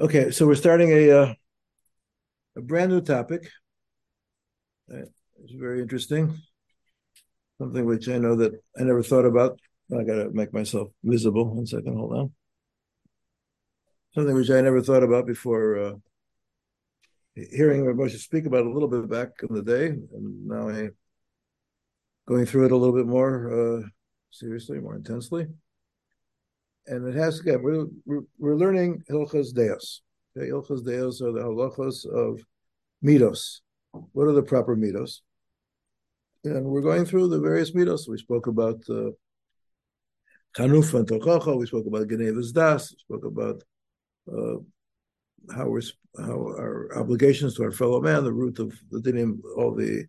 [0.00, 1.34] Okay, so we're starting a uh,
[2.56, 3.50] a brand new topic.
[4.88, 6.38] It's very interesting.
[7.58, 9.60] Something which I know that I never thought about.
[9.92, 11.54] I got to make myself visible.
[11.54, 12.32] One second, hold on.
[14.14, 15.92] Something which I never thought about before uh,
[17.34, 20.88] hearing Moshe speak about a little bit back in the day, and now I
[22.26, 23.82] going through it a little bit more uh,
[24.30, 25.48] seriously, more intensely
[26.86, 30.02] and it has again we're we're, we're learning hilchas deos.
[30.36, 32.40] Okay, hilchas deos are the halachos of
[33.04, 33.60] mitos.
[34.12, 35.20] What are the proper mitos?
[36.44, 38.08] And we're going through the various mitos.
[38.08, 39.10] We spoke about uh,
[40.58, 41.56] and Tochacha.
[41.56, 42.92] We spoke about Genevas Das.
[42.92, 43.62] We spoke about
[44.28, 44.56] uh,
[45.54, 45.82] how we're
[46.18, 50.06] how our obligations to our fellow man, the root of the dinim, all the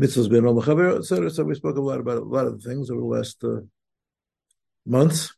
[0.00, 0.58] mitzvahs ben al
[0.98, 1.30] etc.
[1.30, 3.60] So we spoke a lot about a lot of things over the last uh,
[4.86, 5.34] months.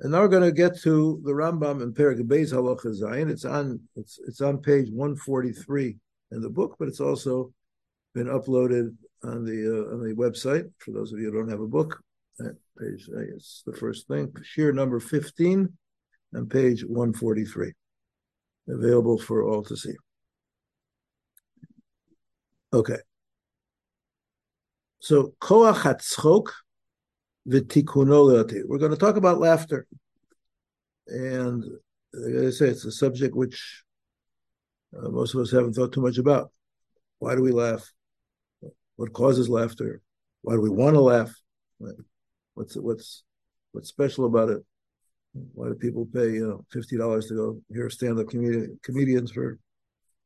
[0.00, 3.30] And now we're going to get to the Rambam in Perak Beis Halacha Zayin.
[3.30, 5.96] It's on it's it's on page 143
[6.32, 7.52] in the book, but it's also
[8.12, 11.60] been uploaded on the uh, on the website for those of you who don't have
[11.60, 12.02] a book.
[12.38, 14.32] That page it's the first thing.
[14.56, 15.72] Shiur number 15
[16.34, 17.72] on page 143,
[18.68, 19.94] available for all to see.
[22.72, 22.98] Okay.
[24.98, 26.48] So koach hatzchok
[27.46, 29.86] we're going to talk about laughter.
[31.06, 31.64] And
[32.12, 33.82] like I say, it's a subject which
[34.96, 36.50] uh, most of us haven't thought too much about.
[37.18, 37.90] Why do we laugh?
[38.96, 40.00] What causes laughter?
[40.42, 41.34] Why do we want to laugh?
[42.54, 43.24] What's what's
[43.72, 44.64] what's special about it?
[45.32, 49.58] Why do people pay you know fifty dollars to go hear stand-up comedian, comedians for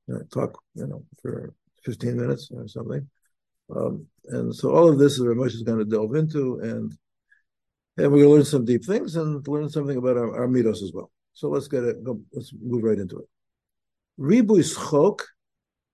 [0.07, 3.09] you know, talk you know for fifteen minutes or something?
[3.75, 6.97] Um, and so all of this is Ramesh is going to delve into, and
[7.99, 10.83] and we're going to learn some deep things and learn something about our, our mitos
[10.83, 11.11] as well.
[11.35, 12.05] So let's get it.
[12.05, 13.27] Go, let's move right into it.
[14.17, 15.27] Ribu chok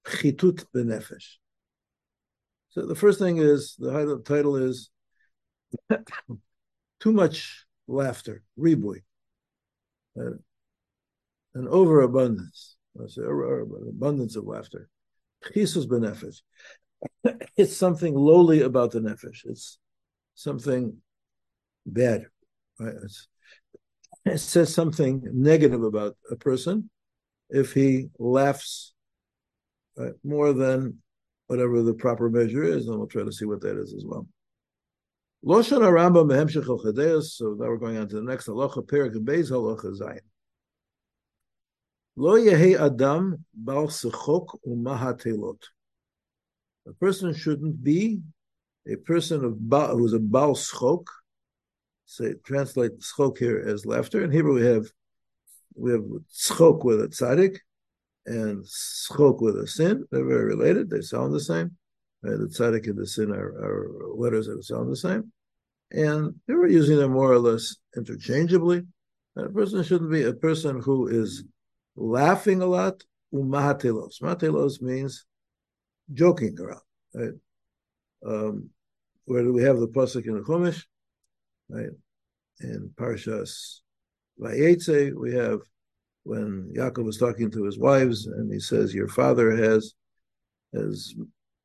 [0.07, 1.37] chitut benefesh.
[2.69, 4.91] So the first thing is the title is
[7.01, 9.03] too much laughter, ribui,
[10.19, 10.37] uh,
[11.55, 12.77] an overabundance.
[13.03, 14.89] I say abundance of laughter.
[15.45, 16.43] Chisus benefesh.
[17.57, 19.45] It's something lowly about the nefesh.
[19.45, 19.79] It's
[20.35, 21.01] something
[21.87, 22.27] bad.
[22.79, 22.95] Right?
[24.27, 26.91] it says something negative about a person
[27.51, 28.95] if he laughs
[29.97, 30.99] right, more than
[31.47, 34.27] whatever the proper measure is, and we'll try to see what that is as well.
[35.45, 39.51] Loshan Aramba Mehemshech al So now we're going on to the next halacha, Perik Beis
[39.51, 40.21] halacha Zayin.
[42.17, 45.61] Lo yehi adam bal sechok umahatelot.
[46.87, 48.21] A person shouldn't be
[48.87, 49.59] a person of
[49.97, 51.05] who's a bal schok,
[52.07, 54.23] say translate schok here as laughter.
[54.23, 54.87] In Hebrew, we have
[55.75, 57.59] we have schok with a tzaddik
[58.27, 60.05] and schok with a sin.
[60.11, 60.91] They're very related.
[60.91, 61.77] They sound the same.
[62.23, 65.31] The tzaddik and the sin are, are, letters that sound the same,
[65.91, 68.83] and they were using them more or less interchangeably.
[69.37, 71.45] And a person shouldn't be a person who is
[71.97, 73.03] laughing a lot.
[73.35, 74.23] Umahatelos.
[74.23, 75.27] Mahatelos means
[76.13, 76.81] joking around.
[77.13, 77.33] Right?
[78.25, 78.71] Um,
[79.25, 80.85] where do we have the pasuk in the Chumash?
[81.69, 81.91] Right?
[82.61, 83.81] In Parshas
[84.41, 85.61] Vayetze, we have
[86.25, 89.95] when Yaakov was talking to his wives, and he says, "Your father has
[90.73, 91.15] has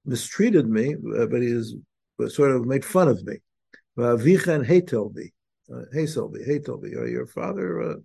[0.05, 1.75] mistreated me, uh, but he has
[2.27, 3.37] sort of made fun of me."
[3.97, 5.31] V'avichan hetelbi,
[5.93, 7.81] heselbi, hetelbi, or your father.
[7.81, 7.95] Uh,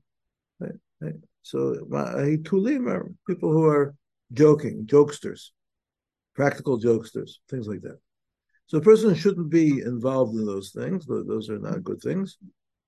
[1.00, 1.15] right.
[1.43, 1.75] So
[2.44, 3.94] tulim are people who are
[4.32, 5.50] joking, jokesters,
[6.34, 7.99] practical jokesters, things like that.
[8.66, 11.06] So a person shouldn't be involved in those things.
[11.06, 12.38] Those are not good things.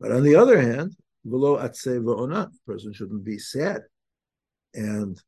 [0.01, 0.97] But on the other hand,
[1.29, 3.83] below atseva ona, a person shouldn't be sad
[4.75, 5.21] and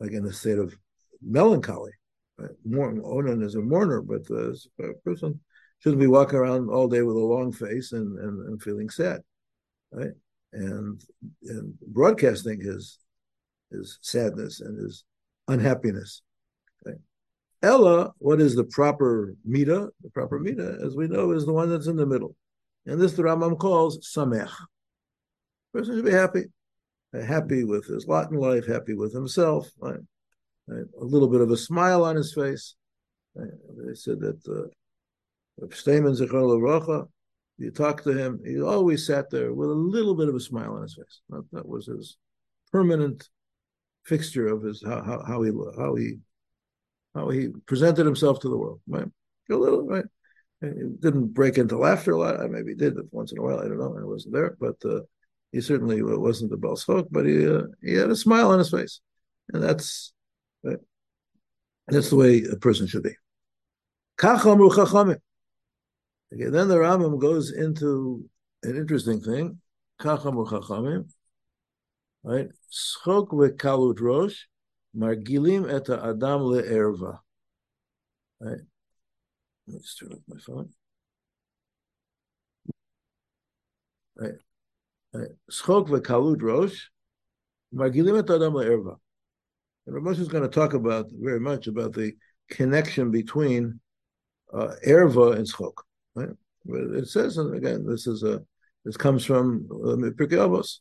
[0.00, 0.76] like in a state of
[1.22, 1.92] melancholy.
[2.38, 2.50] Right?
[2.74, 5.40] Onan is a mourner, but a person
[5.78, 9.20] shouldn't be walking around all day with a long face and, and, and feeling sad.
[9.90, 10.12] Right?
[10.52, 11.00] And
[11.44, 12.98] and broadcasting his
[13.70, 15.04] his sadness and his
[15.48, 16.22] unhappiness.
[17.62, 19.88] Ella, what is the proper mita?
[20.02, 22.36] The proper mita, as we know, is the one that's in the middle.
[22.86, 24.50] And this the Rambam calls samech.
[25.72, 26.44] Person should be happy.
[27.12, 30.00] Happy with his lot in life, happy with himself, right?
[30.68, 30.84] Right?
[31.00, 32.74] a little bit of a smile on his face.
[33.34, 33.50] Right?
[33.86, 37.08] They said that uh, Stamen Zechar
[37.58, 40.74] you talk to him, he always sat there with a little bit of a smile
[40.74, 41.20] on his face.
[41.30, 42.18] That, that was his
[42.70, 43.28] permanent
[44.04, 46.18] fixture of his how, how, how he how he
[47.16, 48.80] how he presented himself to the world.
[48.86, 49.08] Right?
[49.50, 50.04] A little, right?
[50.60, 50.68] He
[51.00, 52.40] didn't break into laughter a lot.
[52.40, 53.58] I Maybe did once in a while.
[53.60, 53.96] I don't know.
[53.98, 55.00] I wasn't there, but uh,
[55.52, 59.00] he certainly wasn't the Balschok, but he uh, he had a smile on his face,
[59.52, 60.12] and that's
[60.66, 60.76] uh,
[61.88, 63.16] that's the way a person should be.
[66.34, 68.28] Okay, then the Rambam goes into
[68.62, 69.60] an interesting thing.
[70.00, 71.08] Chachamim,
[72.24, 72.48] right?
[72.72, 74.46] Schok vekalut rosh,
[74.96, 77.18] margilim et adam le'erva.
[78.40, 78.60] Right?
[79.66, 80.70] Let me turn off my phone.
[84.16, 84.34] Right.
[85.50, 86.88] Schok vekalut rosh,
[87.74, 88.96] margilim et adam le'erva.
[89.86, 92.12] And Ramosh is going to talk about very much about the
[92.50, 93.80] connection between
[94.52, 95.74] uh, erva and schok.
[96.14, 96.30] Right?
[96.68, 98.42] It says, and again, this is a
[98.84, 100.78] this comes from uh, Pirkei Avos,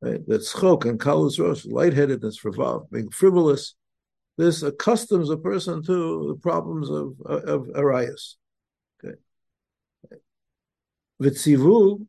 [0.00, 0.26] right?
[0.28, 3.74] Schok and kalus rosh, lightheadedness, frivolous, being frivolous.
[4.36, 8.36] This accustoms a person to the problems of of arayas.
[9.04, 9.16] Okay.
[11.20, 12.06] Vitzivu,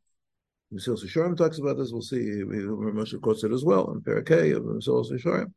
[0.74, 1.92] Mesilas Yesharim talks about this.
[1.92, 2.44] We'll see.
[2.44, 5.52] Moshe quotes it as well in Parakeh of Mesilas Yesharim,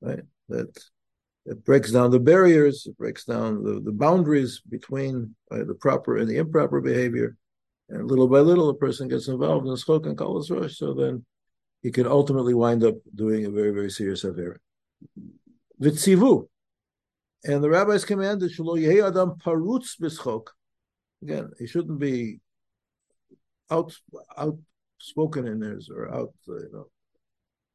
[0.00, 0.22] right?
[0.48, 0.78] That
[1.44, 6.18] it breaks down the barriers, it breaks down the, the boundaries between uh, the proper
[6.18, 7.36] and the improper behavior.
[7.88, 11.24] And little by little, a person gets involved in schok and kalas rosh, so then
[11.82, 14.60] he can ultimately wind up doing a very, very serious affair.
[15.80, 16.46] Vitzivu.
[17.44, 20.46] And the rabbis commanded, Shalo Yehi Adam Parutz B'schok.
[21.22, 22.40] Again, he shouldn't be
[23.70, 23.92] out
[24.36, 26.86] outspoken in his or out, uh, you know,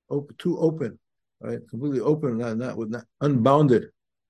[0.10, 1.00] open, too open,
[1.42, 1.60] right?
[1.70, 3.88] Completely open, not, not with not unbounded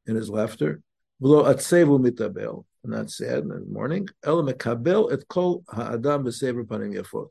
[0.08, 0.82] in his laughter.
[1.22, 4.08] Below atsevu mitabel, and that's sad in the morning.
[4.24, 7.30] El mekabel et kol ha'adam b'sever panim yafot.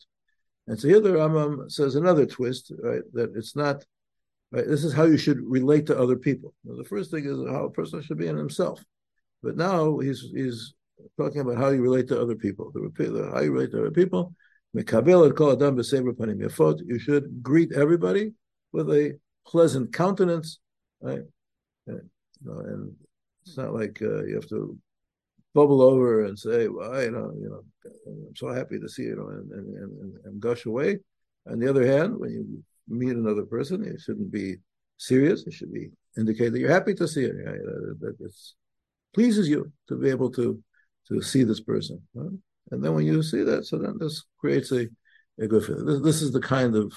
[0.67, 3.03] And so here the Rambam says another twist, right?
[3.13, 3.85] That it's not,
[4.51, 4.67] right?
[4.67, 6.55] This is how you should relate to other people.
[6.65, 8.83] Now, the first thing is how a person should be in himself,
[9.43, 10.75] but now he's he's
[11.17, 12.73] talking about how you relate to other people.
[12.73, 14.35] The, how you relate to other people.
[14.75, 14.83] You
[16.99, 18.33] should greet everybody
[18.73, 20.59] with a pleasant countenance,
[21.01, 21.23] right?
[21.87, 22.11] And,
[22.43, 22.93] you know, and
[23.45, 24.77] it's not like uh, you have to
[25.61, 27.63] bubble over and say, "Well, you know, you know,
[28.07, 29.67] I'm so happy to see you," know, and, and,
[30.03, 30.91] and, and gush away.
[31.51, 32.43] On the other hand, when you
[33.01, 34.49] meet another person, you shouldn't be
[34.99, 35.39] serious.
[35.47, 35.87] It should be
[36.17, 37.35] indicate that you're happy to see it.
[37.47, 37.63] Right?
[37.69, 38.35] That, that it
[39.17, 40.47] pleases you to be able to
[41.09, 41.97] to see this person.
[42.15, 42.39] Right?
[42.71, 44.83] And then when you see that, so then this creates a,
[45.45, 45.87] a good feeling.
[45.87, 46.93] This, this is the kind of,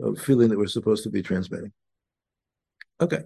[0.00, 1.72] of feeling that we're supposed to be transmitting.
[3.00, 3.22] Okay.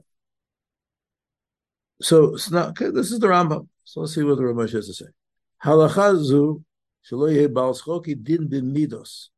[2.01, 3.69] So not okay, this is the Rambam.
[3.85, 5.07] So let's see what the Ramesh has to say.
[5.65, 6.65] Halacha zu
[7.11, 9.29] shelo bal schoki din bin midos.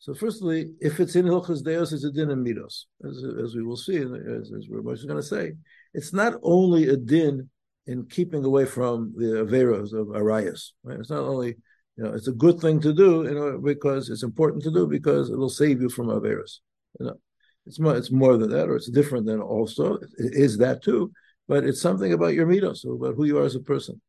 [0.00, 3.64] So firstly, if it's in Hilchas Deos, it's a din in midos, as, as we
[3.64, 5.54] will see, as, as Ramesh is going to say.
[5.92, 7.50] It's not only a din
[7.86, 10.72] in keeping away from the averos of arayas.
[10.84, 11.00] Right?
[11.00, 11.56] It's not only
[11.96, 14.86] you know it's a good thing to do, you know, because it's important to do
[14.86, 16.58] because it'll save you from averos.
[17.00, 17.20] You know,
[17.68, 19.96] it's more it's more than that, or it's different than also.
[19.96, 21.12] It is that too,
[21.46, 24.00] but it's something about your mitos, about who you are as a person.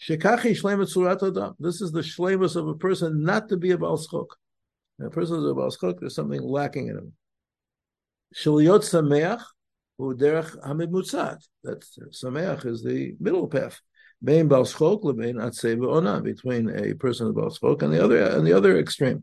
[0.00, 0.56] Shekachi
[0.88, 1.54] surat adam.
[1.58, 4.28] This is the shlemus of a person not to be a balschok.
[5.00, 6.00] A person is a balschok.
[6.00, 7.12] There's something lacking in him.
[8.34, 9.42] Shaliot sameach
[10.00, 11.38] uderech hamimutzat.
[11.64, 13.78] That sameach is the middle path.
[14.24, 18.54] Bein balschok lebein atzeva ona between a person of balschok and the other and the
[18.54, 19.22] other extreme.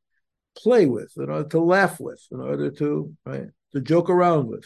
[0.57, 4.65] play with, in order to laugh with, in order to right to joke around with,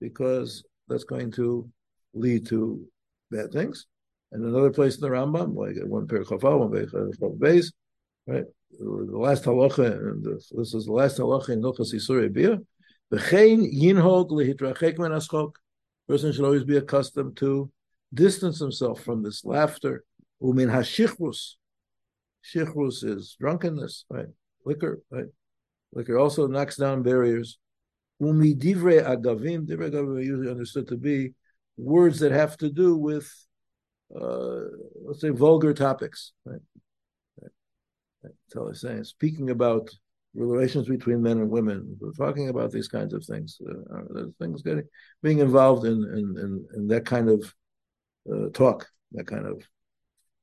[0.00, 1.68] because that's going to
[2.14, 2.84] lead to
[3.30, 3.86] bad things.
[4.32, 6.86] And another place in the Rambam, like one pair of one pair
[7.22, 7.72] of base,
[8.26, 8.44] right?
[8.78, 12.58] The last halacha, and this is the last halacha in Hilchas Yisur Bia.
[13.12, 15.52] V'chein yinhog lehitrachek men aschok.
[16.08, 17.70] Person should always be accustomed to
[18.12, 20.04] distance himself from this laughter.
[20.42, 21.54] Umin hashichrus.
[22.44, 24.26] Shichrus is drunkenness, right?
[24.66, 25.26] Liquor, right?
[25.92, 27.58] Liquor also knocks down barriers.
[28.20, 29.66] Umi divre agavim.
[29.66, 31.32] Divre agavim are usually understood to be
[31.76, 33.32] words that have to do with,
[34.14, 34.64] uh,
[35.04, 36.32] let's say, vulgar topics.
[36.44, 36.60] Right?
[38.22, 39.04] That's I'm saying.
[39.04, 39.88] Speaking about
[40.34, 43.58] relations between men and women, we're talking about these kinds of things.
[43.64, 44.88] Uh, things getting
[45.22, 47.54] being involved in in, in, in that kind of
[48.32, 49.62] uh, talk, that kind of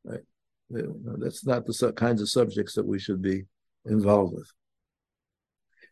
[0.05, 0.21] right.
[0.69, 3.45] You know, that's not the su- kinds of subjects that we should be
[3.85, 4.49] involved with.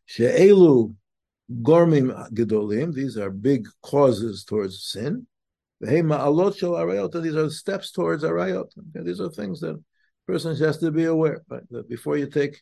[0.05, 0.93] She'elu
[1.61, 2.93] gormim gedolim.
[2.93, 5.27] These are big causes towards sin.
[5.79, 8.69] These are steps towards arayot.
[8.77, 9.81] Okay, these are things that
[10.27, 11.41] person has to be aware.
[11.49, 11.63] Right?
[11.87, 12.61] Before you take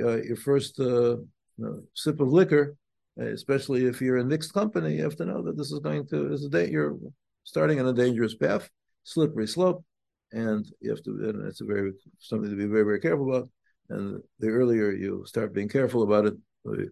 [0.00, 1.26] uh, your first uh, you
[1.58, 2.76] know, sip of liquor,
[3.16, 6.32] especially if you're in mixed company, you have to know that this is going to
[6.32, 6.96] is a day you're
[7.44, 8.68] starting on a dangerous path,
[9.04, 9.84] slippery slope,
[10.32, 11.10] and you have to.
[11.10, 13.48] And it's a very something to be very very careful about.
[13.90, 16.90] And the earlier you start being careful about it, the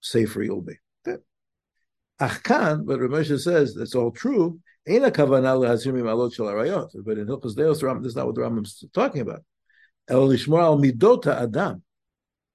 [0.00, 0.74] safer you'll be.
[2.20, 4.58] Achkan, but Ramesha says that's all true.
[4.88, 6.90] Ain't kavanah lehazimim alot shel arayot.
[7.04, 9.44] But in Hilchos Deos, this is not what the Rambam's talking about.
[10.08, 11.82] El lishmor al midota adam.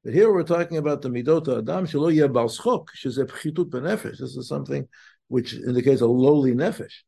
[0.03, 4.17] But here we're talking about the midota adam shelo yeh bal schok, shezeh pchitut benefesh.
[4.17, 4.87] This is something
[5.29, 7.03] which indicates a lowly nefesh.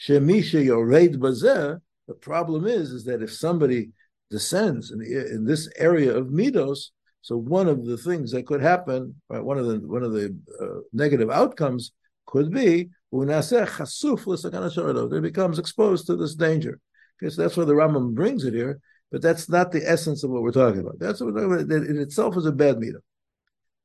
[0.00, 1.78] Shemi sheyored bazeh.
[2.06, 3.90] The problem is, is that if somebody
[4.30, 6.90] descends in, the, in this area of midos,
[7.22, 10.36] so one of the things that could happen, right, one of the one of the
[10.60, 11.92] uh, negative outcomes
[12.26, 16.78] could be it becomes exposed to this danger.
[17.22, 18.80] Okay, so that's why the Rambam brings it here,
[19.10, 20.98] but that's not the essence of what we're talking about.
[20.98, 21.82] That's what we're talking about.
[21.82, 23.00] it in itself is a bad midah.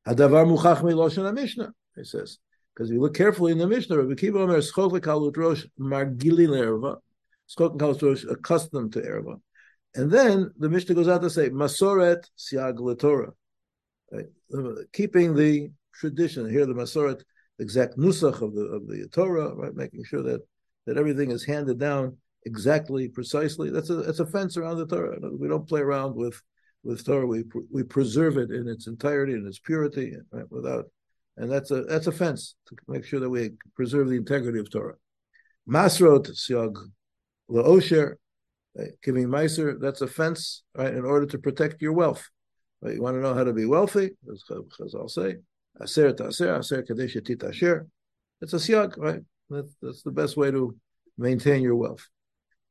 [0.08, 1.74] Hadavar muchach miloshen Mishnah.
[1.96, 2.38] He says
[2.74, 6.48] because if you look carefully in the Mishnah, Rabbi Kiva Omer schok lekalut rosh margili
[6.48, 6.98] le'erva,
[7.48, 9.40] schok lekalut rosh accustomed to erva,
[9.96, 13.32] and then the Mishnah goes out to say masoret siag letorah,
[14.12, 14.26] right?
[14.94, 16.50] keeping the tradition.
[16.50, 17.22] Here the masoret
[17.60, 19.76] exact nusach of the of the Torah, right?
[19.76, 20.42] Making sure that
[20.86, 23.70] that everything is handed down exactly, precisely.
[23.70, 25.18] That's a that's a fence around the Torah.
[25.40, 26.42] We don't play around with
[26.84, 27.28] with Torah.
[27.28, 30.50] We we preserve it in its entirety and its purity, right?
[30.50, 30.86] Without,
[31.38, 34.72] and that's a that's a fence to make sure that we preserve the integrity of
[34.72, 34.96] Torah.
[35.68, 36.76] Masrot siag
[39.04, 39.80] giving meiser.
[39.80, 40.94] That's a fence, right?
[40.94, 42.28] In order to protect your wealth.
[42.82, 42.96] Right?
[42.96, 45.36] You want to know how to be wealthy, as Chazal say,
[45.82, 47.88] Aser taser, aser kadesh titasher.
[48.42, 49.22] It's a siag, right?
[49.50, 50.76] That, that's the best way to
[51.18, 52.08] maintain your wealth.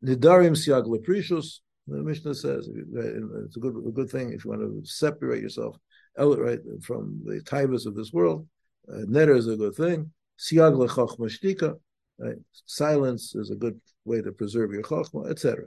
[0.05, 1.61] Nidarim siag leprishus.
[1.89, 5.77] The Mishnah says it's a good a good thing if you want to separate yourself
[6.17, 8.47] right from the taivas of this world.
[8.89, 10.13] Uh, netter is a good thing.
[10.39, 11.75] Siag lechachma shtika.
[12.19, 12.37] Right?
[12.67, 15.65] Silence is a good way to preserve your chachma, etc.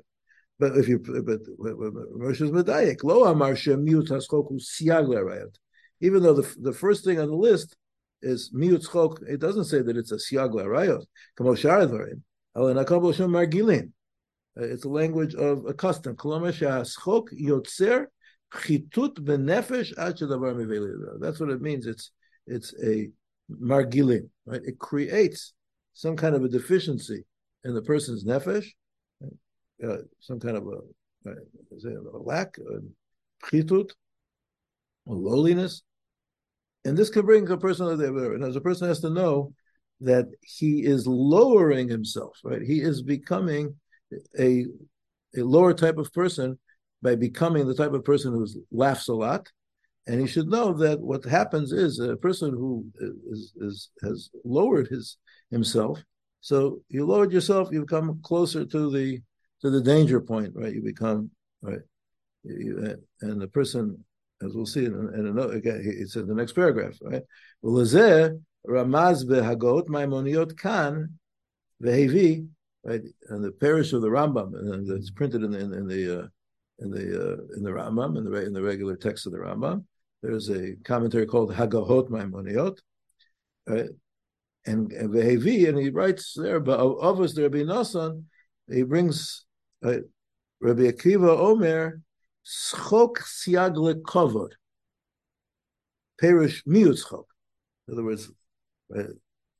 [0.57, 5.55] But if you but Rosh Medayik, lo amar shemiut haskoku siag lerayot
[6.01, 7.75] even though the, the first thing on the list
[8.21, 11.03] is miut chok, it doesn't say that it's a siag la'rayot.
[12.55, 13.91] margilin.
[14.57, 16.15] Uh, it's a language of a custom.
[16.15, 18.05] yotzer
[18.53, 21.19] chitut benefesh achadavar miveli.
[21.19, 21.87] That's what it means.
[21.87, 22.11] It's
[22.47, 23.09] it's a
[23.51, 24.61] margilin, right?
[24.63, 25.53] It creates
[25.93, 27.25] some kind of a deficiency
[27.63, 28.67] in the person's nefesh,
[29.83, 31.33] uh, some kind of a, uh,
[32.13, 33.89] a lack, uh, a chitut,
[35.07, 35.83] a lowliness.
[36.83, 39.53] And this can bring a person to the and as a person has to know
[40.01, 42.61] that he is lowering himself, right?
[42.61, 43.75] He is becoming
[44.39, 44.65] a
[45.37, 46.59] a lower type of person
[47.01, 49.51] by becoming the type of person who laughs a lot.
[50.07, 52.85] And he should know that what happens is a person who
[53.31, 55.17] is, is has lowered his
[55.49, 56.03] himself.
[56.41, 59.19] So you lowered yourself, You've come closer to the
[59.65, 60.73] to the danger point, right?
[60.73, 61.31] You become
[61.61, 61.79] right,
[62.43, 64.05] you, and the person
[64.43, 67.23] as we'll see in, in another again, it's in the next paragraph, right?
[67.63, 71.17] Ramaz behagot maimoniot kan
[71.83, 72.47] vehevi,
[72.83, 73.01] right?
[73.29, 76.27] And the parish of the Rambam, and it's printed in the in, in the uh,
[76.79, 79.85] in the uh, in the Rambam in the in the regular text of the Rambam.
[80.21, 82.77] There's a commentary called Hagahot Maimoniot,
[83.67, 83.89] right?
[84.67, 88.23] And, and and he writes there, but of us Rabbi Nassan,
[88.67, 89.44] he brings
[89.85, 90.03] right,
[90.61, 92.01] Rabbi Akiva Omer
[92.45, 94.51] schok siag lekovod.
[96.19, 97.25] Perish miut schok.
[97.87, 98.31] In other words,
[98.89, 99.05] right,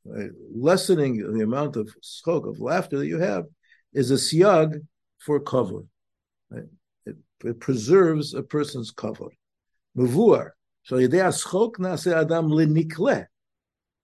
[0.06, 3.46] right, lessening the amount of schok, of laughter that you have,
[3.94, 4.82] is a siag
[5.20, 5.88] for kovod.
[6.50, 6.64] Right?
[7.06, 9.32] It, it, preserves a person's kovod.
[9.98, 10.52] Muvuar.
[10.84, 13.26] So yedei schok nase adam le lenikle.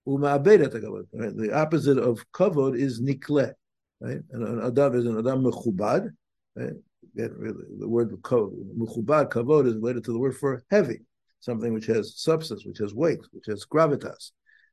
[0.05, 0.43] Right?
[1.37, 3.53] The opposite of kavod is nikle.
[4.01, 4.19] Right?
[4.31, 6.09] And an adam is an adam mechubad.
[6.55, 6.73] Right?
[7.13, 10.99] the word muchubad kavod is related to the word for heavy,
[11.39, 14.31] something which has substance, which has weight, which has gravitas.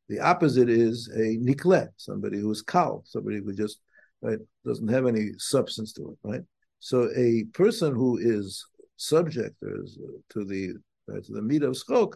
[0.09, 3.81] The opposite is a nikle, somebody who is kal, somebody who just
[4.23, 6.43] right doesn't have any substance to it, right?
[6.81, 8.65] So a person who is
[8.97, 10.75] subject is, uh, to the
[11.07, 12.15] right, to the meat of skok,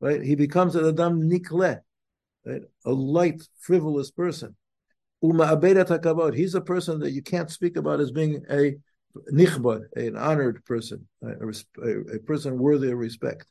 [0.00, 0.22] right?
[0.22, 1.80] He becomes an adam nikle,
[2.46, 2.62] right?
[2.84, 4.56] A light, frivolous person.
[5.20, 8.76] He's a person that you can't speak about as being a
[9.32, 11.48] nichbad, an honored person, a,
[11.82, 13.46] a, a person worthy of respect.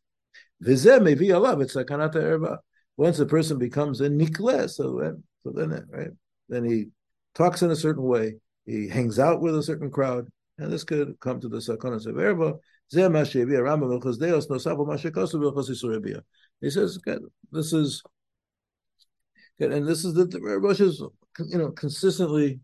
[2.96, 6.12] Once a person becomes a nikle, so then, so then, right,
[6.48, 6.86] then he
[7.34, 10.28] talks in a certain way, he hangs out with a certain crowd,
[10.60, 12.60] and this could come to the sakonas of erva.
[16.62, 17.18] He says, okay,
[17.52, 18.04] this is,
[19.60, 20.40] okay, and this is the, the
[21.40, 22.60] you know, consistently,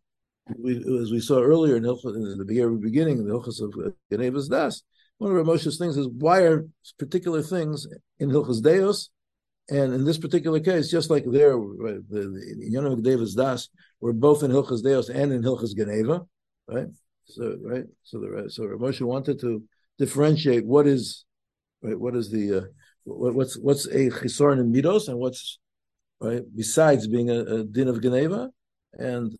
[0.57, 4.47] we, as we saw earlier in, in the very beginning, in the Hilchas of Geneva's
[4.47, 4.81] Das,
[5.17, 6.65] one of Ramosha's things is why are
[6.97, 7.87] particular things
[8.19, 9.09] in Hilchas Deos,
[9.69, 14.43] and in this particular case, just like there, the, the Yonah Davis Das were both
[14.43, 16.25] in Hilchas Deos and in Hilchas Geneva,
[16.67, 16.87] right?
[17.25, 19.61] So, right, so the so Ramosha wanted to
[19.99, 21.25] differentiate what is,
[21.83, 22.61] right, what is the uh,
[23.03, 25.59] what, what's what's a chisorin in midos and what's
[26.19, 28.49] right besides being a, a din of Geneva
[28.93, 29.37] and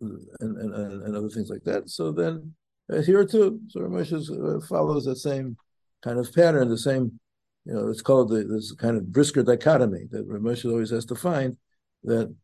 [0.00, 1.88] and, and and other things like that.
[1.88, 2.54] So then
[2.92, 5.56] uh, here too, so Ramesh uh, follows the same
[6.02, 7.18] kind of pattern, the same,
[7.64, 11.14] you know, it's called the, this kind of brisker dichotomy that Ramesh always has to
[11.14, 11.56] find
[12.04, 12.34] that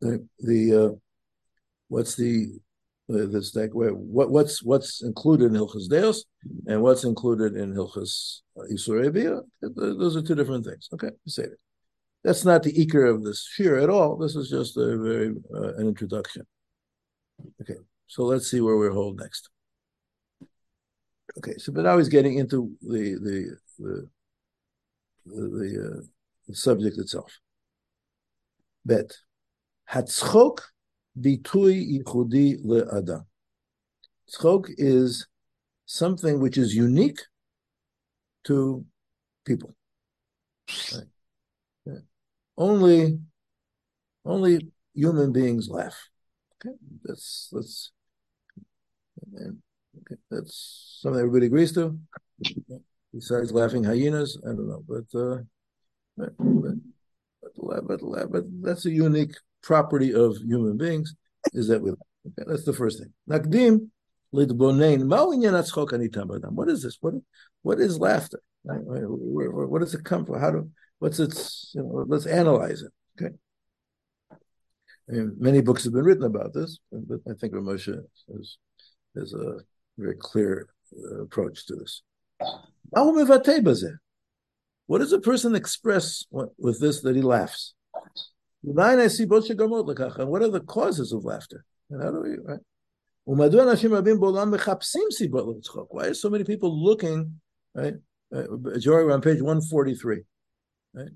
[0.00, 0.90] the the uh,
[1.88, 2.58] what's the
[3.10, 6.24] uh, this like what what's what's included in Hilchas Deos
[6.66, 8.40] and what's included in Hilchas
[8.72, 9.42] Yisurebia.
[9.60, 10.88] Those are two different things.
[10.94, 11.58] Okay, say it.
[12.24, 14.16] That's not the ikar of this shir at all.
[14.16, 16.46] This is just a very uh, an introduction.
[17.60, 17.76] Okay,
[18.06, 19.50] so let's see where we're hold next.
[21.38, 24.08] Okay, so but now he's getting into the the the
[25.26, 26.00] the, the, uh,
[26.48, 27.38] the subject itself.
[28.86, 29.18] Bet
[29.90, 30.60] hatzchok
[31.20, 33.26] bitui yichudi le'adam.
[34.30, 35.26] Tzchok is
[35.84, 37.20] something which is unique
[38.44, 38.84] to
[39.44, 39.74] people.
[40.94, 41.04] Right?
[42.56, 43.18] Only,
[44.24, 46.08] only human beings laugh.
[46.64, 47.90] Okay, that's that's
[49.34, 49.50] okay,
[50.30, 51.98] that's something everybody agrees to.
[53.12, 55.38] Besides laughing hyenas, I don't know, but uh,
[56.16, 61.14] but, but, but, but, but that's a unique property of human beings
[61.52, 61.98] is that we laugh.
[62.26, 63.12] Okay, that's the first thing.
[63.28, 63.90] Nakdim
[64.30, 64.50] What
[66.68, 66.98] is this?
[67.00, 67.14] What
[67.62, 68.40] what is laughter?
[68.64, 68.82] Right?
[68.82, 70.40] Where, where, what does it come from?
[70.40, 70.70] How do
[71.04, 71.70] what's its?
[71.74, 72.92] You know, let's analyze it.
[73.14, 73.34] Okay.
[75.06, 78.00] I mean, many books have been written about this, but I think Ramosha
[78.32, 78.56] has,
[79.14, 79.58] has a
[79.98, 82.02] very clear uh, approach to this.
[84.86, 87.74] What does a person express with this that he laughs?
[88.62, 91.66] And what are the causes of laughter?
[91.90, 92.60] And how do we, right?
[93.26, 93.46] Why
[96.06, 97.40] are so many people looking,
[97.74, 97.94] right?
[98.34, 100.24] Uh, Jory, on page 143.
[100.94, 101.08] Right?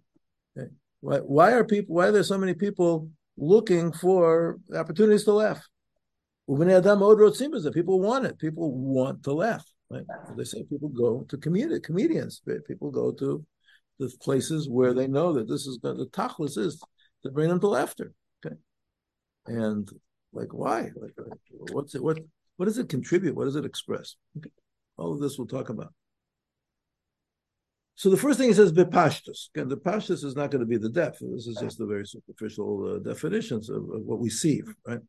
[0.57, 0.69] right?
[1.01, 5.63] Why, why are people, why are there so many people looking for opportunities to laugh?
[7.73, 8.39] people want it.
[8.39, 9.65] People want to laugh.
[9.91, 10.05] Right?
[10.37, 11.81] They say people go to comedians.
[11.85, 12.43] comedians.
[12.67, 13.45] People go to
[13.99, 16.81] the places where they know that this is the tachlis is
[17.23, 18.13] to bring them to laughter.
[18.45, 18.57] Okay,
[19.47, 19.89] and
[20.33, 20.91] like why?
[20.95, 21.15] Like
[21.73, 22.03] what's it?
[22.03, 22.19] What
[22.57, 23.35] what does it contribute?
[23.35, 24.17] What does it express?
[24.37, 24.51] Okay.
[24.97, 25.93] All of this we'll talk about.
[27.99, 29.49] So the first thing he says, bepashtus.
[29.53, 31.19] Again, the pashtus is not going to be the depth.
[31.19, 35.01] This is just the very superficial uh, definitions of, of, what we see, right?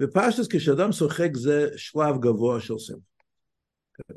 [0.00, 2.78] Bepashtus kishadam sochek ze shlav gavoa shel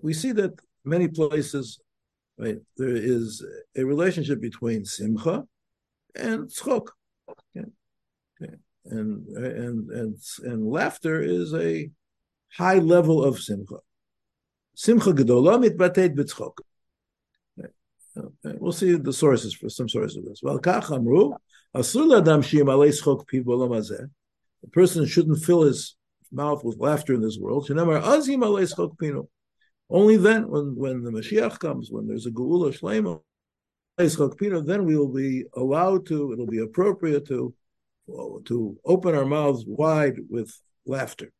[0.01, 0.53] We see that
[0.86, 1.81] many places,
[2.38, 2.59] right?
[2.77, 5.43] There is a relationship between simcha
[6.15, 6.88] and tzchok.
[7.29, 7.67] Okay.
[8.41, 8.53] okay.
[8.86, 11.89] And, and and and laughter is a
[12.53, 13.79] high level of simcha.
[14.75, 16.53] Simcha gedola mitbatet b'tzchok.
[18.15, 18.58] Okay.
[18.60, 20.41] We'll see the sources for some sources of this.
[20.43, 21.34] Well, kach amru,
[21.76, 24.10] asur ladam shimalei schok piv b'olam
[24.63, 25.95] A person shouldn't fill his
[26.32, 27.69] mouth with laughter in this world.
[29.89, 33.21] Only then, when, when the Mashiach comes, when there's a geula shlema,
[34.65, 37.54] then we will be allowed to, it'll be appropriate to,
[38.45, 40.52] to open our mouths wide with
[40.86, 41.32] laughter.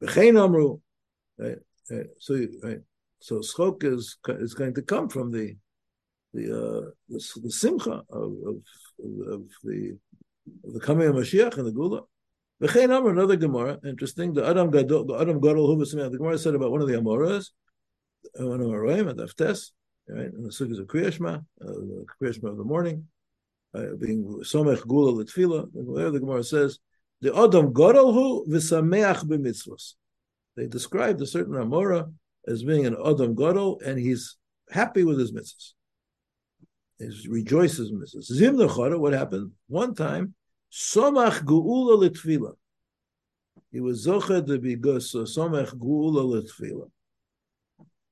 [0.00, 1.56] Right,
[2.18, 2.80] so, right,
[3.20, 5.56] so schok is is going to come from the
[6.32, 8.56] the uh, the, the simcha of, of,
[9.28, 9.96] of the
[10.64, 12.02] of the coming of Mashiach and the Gula.
[12.62, 14.34] V'chein Amr, another Gemara, interesting.
[14.34, 17.50] The Adam Gadol, the Adam Gadol was the Gemara said about one of the Amoras,
[18.38, 19.70] uh, one of Amoraim at Aftes,
[20.08, 23.06] right, in the Sukkot of Kriyashma, uh, the Kriyashma of the morning,
[23.74, 25.68] uh, being Somech Gula Litfila.
[25.72, 26.78] There the Gemara says,
[27.22, 29.94] the Adam Gadol who v'sameach b'mitzvos.
[30.56, 32.12] They described a certain Amora
[32.50, 34.36] as being an Adam Gadol, and he's
[34.70, 35.72] happy with his mitzvahs.
[36.98, 38.24] He rejoices in mitzvahs.
[38.24, 39.52] Zim what happened?
[39.68, 40.34] One time,
[40.70, 42.54] Somach Geula Litvila.
[43.72, 46.90] He was Zocher to be so Somach Geula Litvila.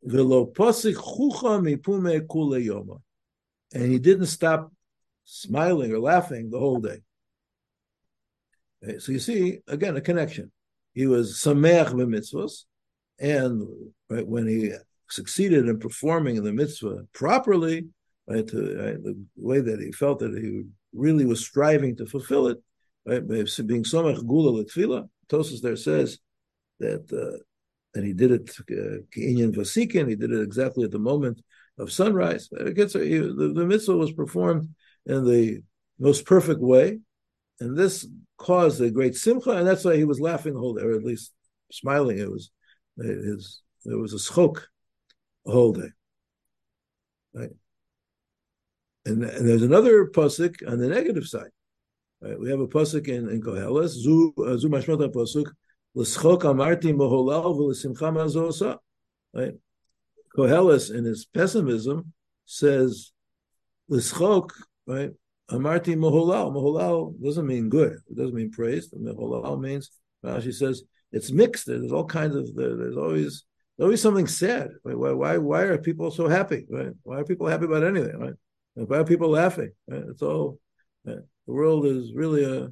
[0.03, 3.01] Velo Posik Chucha Mipume Kule Yoma.
[3.74, 4.72] And he didn't stop
[5.24, 7.01] smiling or laughing the whole day.
[8.98, 10.53] So you see again a connection.
[10.94, 12.64] He was sameach b'mitzvos,
[13.18, 13.66] and
[14.09, 14.72] right, when he
[15.09, 17.87] succeeded in performing the mitzvah properly,
[18.26, 22.48] right, to, right, the way that he felt that he really was striving to fulfill
[22.48, 22.59] it,
[23.07, 26.18] right, being somech gula l'tfila, Tosfos there says
[26.81, 27.38] that uh,
[27.94, 31.42] and he did it uh, inyan vasikin, he did it exactly at the moment
[31.78, 32.48] of sunrise.
[32.52, 34.68] It gets the, the mitzvah was performed
[35.07, 35.62] in the
[35.98, 36.98] most perfect way,
[37.61, 40.83] and this caused a great simcha, and that's why he was laughing the whole day,
[40.83, 41.33] or at least
[41.72, 42.18] smiling.
[42.18, 42.50] It was
[42.98, 44.62] his there was a schok
[45.44, 45.88] the whole day.
[47.34, 47.50] Right.
[49.06, 51.50] And, and there's another pasuk on the negative side.
[52.20, 52.38] Right?
[52.38, 55.46] We have a pasuk in, in Koheles, zu uh, zu mashmat pasuk,
[55.94, 57.56] l'schok amarti moholal
[58.12, 58.78] mazosa.
[59.32, 59.54] Right?
[60.37, 62.12] Koheles in his pessimism
[62.44, 63.12] says
[63.88, 64.50] l'schok,
[64.87, 65.11] right?
[65.50, 66.52] Amarti moholal.
[66.52, 67.96] Moholal doesn't mean good.
[68.11, 68.90] It doesn't mean praise.
[68.90, 69.90] Moholal means,
[70.24, 70.82] Rashi says,
[71.12, 71.66] it's mixed.
[71.66, 73.44] There's all kinds of, there's always
[73.77, 74.71] there's always something sad.
[74.83, 76.66] Why, why, why are people so happy?
[76.68, 76.92] Right?
[77.05, 78.18] Why are people happy about anything?
[78.18, 78.35] Right?
[78.75, 79.71] why are people laughing?
[79.87, 80.05] Right?
[80.09, 80.59] It's all
[81.05, 81.18] right?
[81.47, 82.68] the world is really a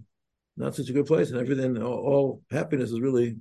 [0.56, 3.36] not such a good place, and everything, all, all happiness is really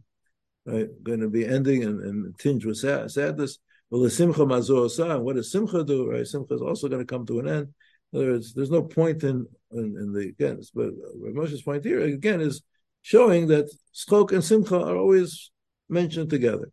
[0.66, 3.58] right, going to be ending and, and tinged with sad, sadness.
[3.90, 6.12] Well, the simcha mazosa, what does simcha do?
[6.12, 7.74] Right, simcha is also going to come to an end.
[8.12, 10.92] In other words, there's no point in in, in the again, but
[11.34, 12.62] Moshe's point here again is
[13.06, 15.52] showing that schok and simcha are always
[15.88, 16.72] mentioned together.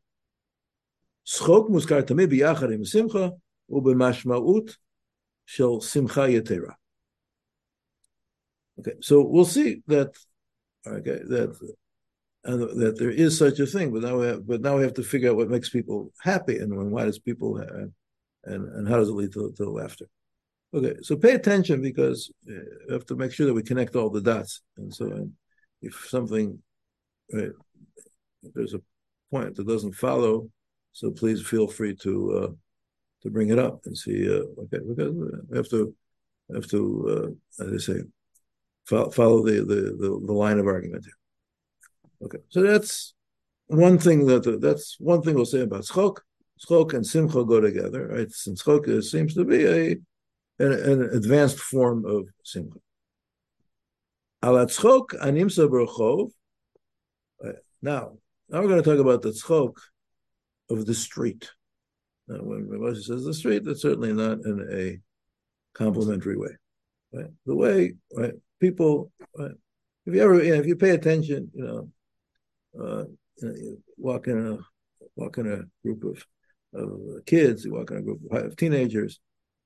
[1.27, 3.33] Schok muskar tamid biyachad im simcha
[3.71, 4.75] ubemashmaut
[5.45, 6.73] shel simcha yetera.
[8.79, 10.17] Okay, so we'll see that.
[10.87, 11.51] Okay, that
[12.45, 14.95] and that there is such a thing, but now we have, but now we have
[14.95, 17.93] to figure out what makes people happy and when, why does people and
[18.45, 20.07] and how does it lead to, to laughter.
[20.75, 22.55] Okay, so pay attention because uh,
[22.89, 24.63] we have to make sure that we connect all the dots.
[24.79, 25.29] And so,
[25.83, 26.59] if something,
[27.29, 27.53] if
[28.55, 28.81] there's a
[29.31, 30.49] point that doesn't follow,
[30.93, 32.51] so please feel free to uh,
[33.23, 34.29] to bring it up and see.
[34.29, 35.15] Uh, okay, because
[35.49, 35.95] we have to
[36.55, 38.01] have to, uh, as I say,
[38.85, 42.27] follow, follow the, the, the the line of argument here.
[42.27, 43.15] Okay, so that's
[43.67, 46.19] one thing that that's one thing we'll say about schok.
[46.69, 48.31] Schok and simcha go together, right?
[48.31, 49.97] Since schok seems to be a
[50.59, 52.79] an, an advanced form of simcha.
[54.43, 56.31] Alat schok animsa berchov.
[57.81, 58.13] Now,
[58.49, 59.75] now we're going to talk about the tzchok
[60.71, 61.51] of the street.
[62.29, 66.57] Now, when Moshe says the street, that's certainly not in a complimentary way.
[67.13, 67.31] Right?
[67.47, 69.53] The way right, people, right,
[70.07, 71.89] if you ever, you know, if you pay attention, you know,
[72.81, 73.05] uh,
[73.37, 74.59] you, know, you walk in a
[75.17, 76.27] walk in a group of,
[76.75, 79.21] of kids, you walk in a group of teenagers,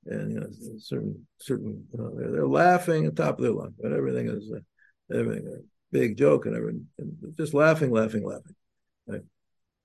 [0.06, 3.52] and you know, certain certain, you know, they're, they're laughing at the top of their
[3.52, 5.58] lungs, but everything is uh, everything a
[5.92, 8.54] big joke and everything, and just laughing, laughing, laughing.
[9.06, 9.22] Right?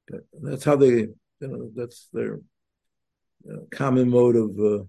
[0.10, 2.40] And that's how they, you know, that's their
[3.46, 4.84] you know, common mode of uh,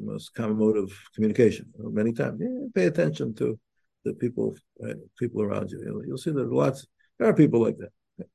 [0.00, 1.72] most common mode of communication.
[1.78, 3.58] Many times, yeah, pay attention to
[4.04, 5.82] the people, right, people around you.
[5.84, 6.86] You'll, you'll see there are lots.
[7.18, 8.26] There are people like that,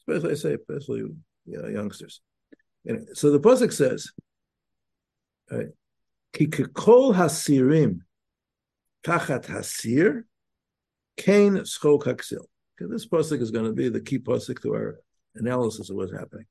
[0.00, 2.20] especially I say, especially you know, youngsters.
[2.88, 4.10] Anyway, so the pasuk says,
[6.32, 8.00] "Kikol hasirim
[9.04, 10.26] tachat hasir,
[11.16, 12.46] kain schok haksil."
[12.80, 14.98] Okay, this pasuk is going to be the key pasuk to our
[15.34, 16.46] analysis of what's happening.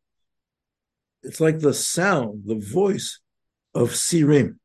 [1.22, 3.20] It's like the sound, the voice
[3.74, 4.58] of sirim.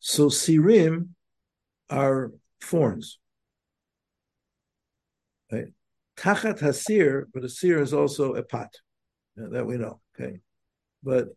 [0.00, 1.08] So sirim
[1.90, 2.32] are
[2.62, 3.18] thorns.
[5.50, 5.72] Right?
[6.16, 8.74] Tachat hasir, but a seer is also a pot
[9.36, 10.00] that we know.
[10.14, 10.40] Okay,
[11.02, 11.28] but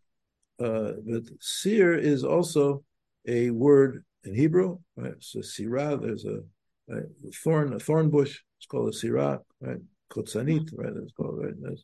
[0.62, 2.84] uh, but seer is also
[3.28, 4.80] a word in Hebrew.
[4.96, 5.16] Right?
[5.20, 6.40] So sirah, there's a,
[6.88, 7.04] right?
[7.28, 8.40] a thorn, a thorn bush.
[8.60, 9.78] It's called a sirah, right?
[10.12, 10.94] Kotzanit, right?
[11.02, 11.78] It's called right.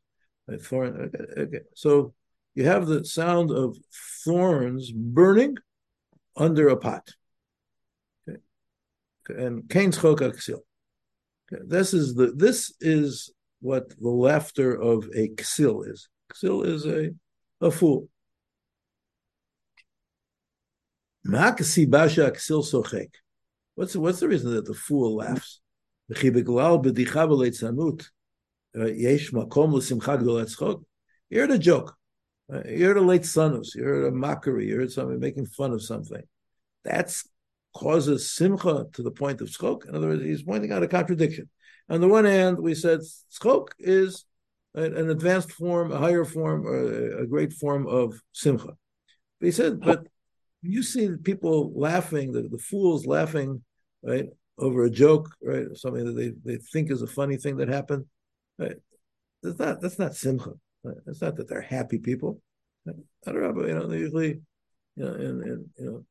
[0.50, 1.12] A thorn.
[1.16, 1.42] Okay.
[1.42, 1.60] okay.
[1.76, 2.14] So
[2.56, 3.78] you have the sound of
[4.24, 5.58] thorns burning
[6.36, 7.10] under a pot.
[8.30, 8.40] Okay.
[9.30, 11.64] And Cain's chokak Okay.
[11.66, 16.10] This is the this is what the laughter of a ksil is.
[16.32, 17.12] Ksil is a,
[17.62, 18.10] a fool.
[23.76, 25.60] What's what's the reason that the fool laughs?
[26.10, 26.16] You
[31.42, 31.96] heard a joke.
[32.50, 33.76] You heard a leitzanus.
[33.76, 34.68] You heard a mockery.
[34.68, 36.24] You heard somebody making fun of something.
[36.86, 37.14] That
[37.76, 39.86] causes simcha to the point of schok.
[39.88, 41.50] In other words, he's pointing out a contradiction.
[41.90, 44.24] On the one hand, we said schok is
[44.76, 48.78] an advanced form, a higher form, uh, a great form of simcha.
[49.40, 50.08] But he said, but
[50.68, 53.64] you see people laughing, the, the fools laughing,
[54.04, 54.28] right,
[54.58, 58.06] over a joke, right, something that they, they think is a funny thing that happened,
[58.58, 58.78] right?
[59.44, 60.52] That's not that's not simcha.
[60.84, 60.98] Right?
[61.08, 62.42] It's not that they're happy people.
[62.88, 64.40] I don't know, but you know, they usually,
[64.96, 66.06] you know, and, and you know,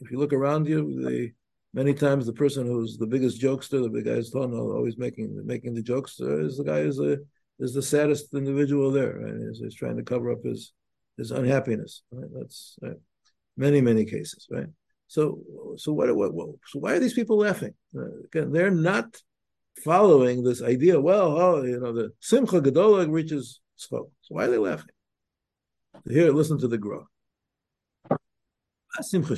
[0.00, 1.32] if you look around you, they
[1.72, 5.74] many times the person who's the biggest jokester, the big guy is always making making
[5.74, 7.18] the jokes, uh, is the guy is a
[7.58, 9.34] is the saddest individual there, right?
[9.48, 10.72] He's, he's trying to cover up his
[11.16, 12.02] his unhappiness.
[12.10, 12.28] Right?
[12.34, 12.96] That's right?
[13.56, 14.68] Many many cases, right?
[15.08, 15.40] So
[15.76, 17.74] so what, what, what so why are these people laughing?
[17.96, 19.16] Uh, again, they're not
[19.84, 21.00] following this idea.
[21.00, 24.10] Well, oh, you know, the simcha gedola reaches schok.
[24.22, 24.90] So why are they laughing?
[26.08, 27.04] Here, listen to the gra.
[29.00, 29.34] Simcha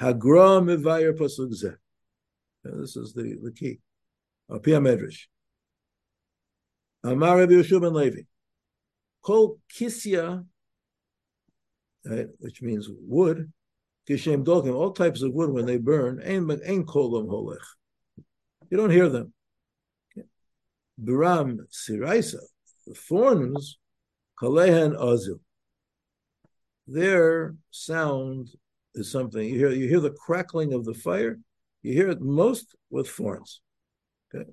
[0.00, 1.76] mevayer pasuk zeh.
[2.64, 3.78] This is the, the key.
[4.62, 5.26] Pia Medrash.
[7.04, 8.22] Amar Rabbi Yeshua ben Levi.
[9.22, 10.44] Kol kisya,
[12.06, 13.52] right, which means wood,
[14.08, 17.58] kishem dolkim, all types of wood when they burn, ain kolam holech.
[18.70, 19.32] You don't hear them.
[21.02, 22.40] Biram siraisa,
[22.86, 23.78] the thorns,
[24.40, 25.40] kalehen azil.
[26.86, 28.48] Their sound
[28.94, 29.70] is something you hear.
[29.70, 31.38] You hear the crackling of the fire.
[31.82, 33.60] You hear it most with thorns.
[34.34, 34.48] Okay,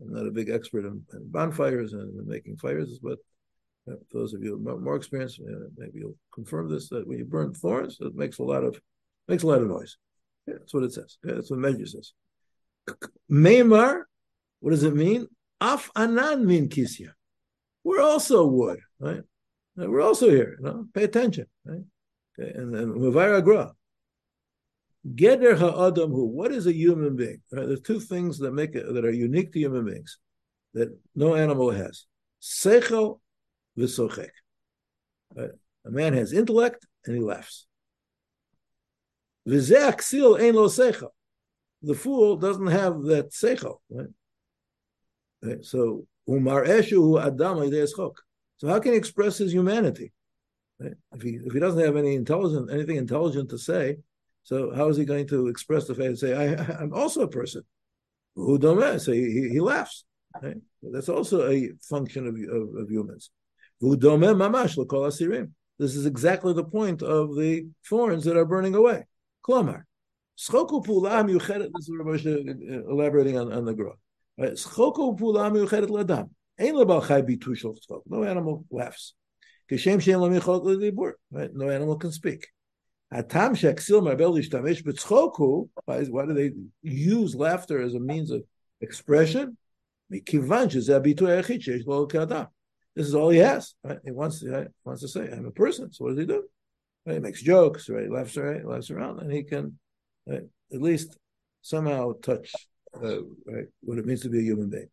[0.00, 3.18] I'm not a big expert in, in bonfires and in making fires, but
[3.84, 7.24] for those of you more, more experienced, uh, maybe you'll confirm this that when you
[7.24, 8.80] burn thorns, it makes a lot of
[9.28, 9.96] makes a lot of noise.
[10.46, 11.18] Yeah, that's what it says.
[11.24, 12.12] Yeah, that's what Medrash says.
[13.30, 14.02] Meimar,
[14.60, 15.26] what does it mean?
[15.60, 17.08] Af anan min kisya.
[17.82, 19.22] We're also wood, right?
[19.76, 20.56] We're also here.
[20.58, 20.86] You know?
[20.94, 21.82] Pay attention, right?
[22.38, 23.72] And then Mavara Gra.
[25.14, 26.24] Geder ha'adam hu.
[26.24, 27.42] What is a human being?
[27.52, 27.66] Right?
[27.66, 30.18] There's two things that make it that are unique to human beings
[30.72, 32.06] that no animal has:
[32.40, 33.20] seichel
[33.78, 34.30] v'sochek.
[35.36, 37.66] A man has intellect and he laughs.
[39.48, 40.68] V'zeh ein lo.
[41.82, 43.78] The fool doesn't have that seichel.
[45.62, 47.70] So umar eshu adam.
[48.56, 50.12] So how can he express his humanity?
[50.78, 50.94] Right?
[51.12, 53.98] If he if he doesn't have any intelligent anything intelligent to say,
[54.44, 57.28] so how is he going to express the fact and say, I, am also a
[57.28, 57.62] person?
[58.36, 60.04] Who don't So he, he laughs.
[60.42, 60.56] Right?
[60.82, 63.30] That's also a function of, of, of humans.
[65.78, 69.04] This is exactly the point of the thorns that are burning away.
[69.42, 69.82] Klomar.
[71.74, 71.90] This is
[72.26, 73.98] uh, uh, elaborating on, on the growth.
[74.36, 74.58] Right?
[78.06, 79.14] No animal laughs.
[81.30, 81.50] Right?
[81.54, 82.46] No animal can speak.
[86.10, 88.42] Why do they use laughter as a means of
[88.80, 89.56] expression?
[92.95, 93.75] This is all he has.
[93.83, 93.99] Right?
[94.03, 94.67] He wants to, right?
[94.83, 96.43] wants to say, "I'm a person." So what does he do?
[97.05, 97.15] Right?
[97.15, 97.89] He makes jokes.
[97.89, 98.03] Right?
[98.03, 98.35] He laughs.
[98.37, 98.65] Right?
[98.65, 99.79] laughs around, and he can
[100.27, 100.43] right?
[100.73, 101.17] at least
[101.61, 102.53] somehow touch
[102.95, 103.67] uh, right?
[103.81, 104.89] what it means to be a human being.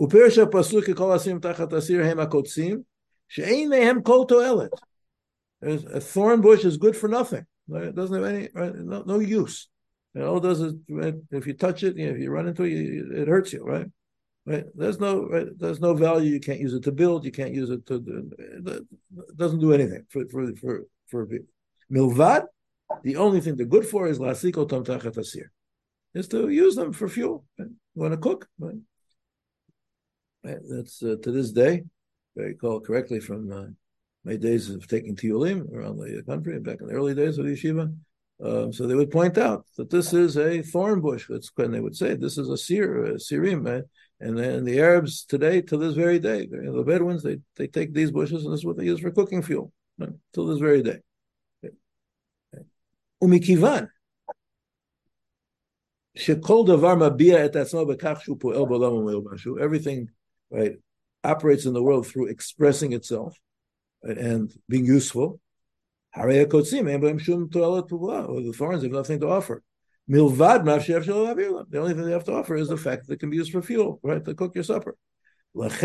[0.00, 2.82] ופרש הפסוק ככל השים תחת הסיר הם הקוצים,
[3.28, 4.70] שאין מהם כל תועלת
[5.64, 7.46] a thorn bush is good for nothing.
[7.68, 9.68] It doesn't have any right, no, no use.
[10.14, 12.46] And all it does is right, if you touch it, you know, if you run
[12.46, 13.86] into it, you, it hurts you, right?
[14.49, 14.65] Right?
[14.73, 16.31] There's no right, there's no value.
[16.33, 17.23] You can't use it to build.
[17.23, 17.95] You can't use it to.
[18.39, 20.73] It doesn't do anything for for for
[21.07, 21.27] for
[21.91, 22.45] milvad.
[23.03, 25.15] The only thing they're good for is lasiko tachat
[26.15, 27.45] is to use them for fuel.
[27.59, 27.69] Right?
[27.93, 28.81] You want to cook, right?
[30.43, 30.57] right?
[30.67, 31.83] That's uh, to this day,
[32.35, 33.51] I recall correctly from.
[33.51, 33.65] Uh,
[34.25, 37.95] my days of taking tiyulim around the country, back in the early days of yeshiva.
[38.43, 41.25] Um, so they would point out that this is a thorn bush.
[41.29, 43.83] That's when they would say this is a sir, a sirim,
[44.21, 47.67] and then the Arabs today, to this very day, you know, the Bedouins they they
[47.67, 50.59] take these bushes and this is what they use for cooking fuel you till this
[50.59, 50.99] very day.
[53.21, 53.89] Umikivan.
[59.61, 60.09] Everything,
[60.49, 60.75] right,
[61.23, 63.37] operates in the world through expressing itself
[64.03, 65.39] and being useful.
[66.15, 66.25] The
[68.57, 69.63] thorns have nothing to offer.
[70.07, 73.51] The only thing they have to offer is the fact that it can be used
[73.51, 74.25] for fuel, right?
[74.25, 74.97] To cook your supper.
[75.53, 75.81] That's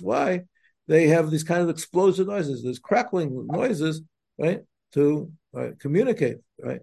[0.00, 0.44] why
[0.88, 4.02] they have these kind of explosive noises, these crackling noises,
[4.38, 4.60] right?
[4.92, 6.80] To right, communicate, right?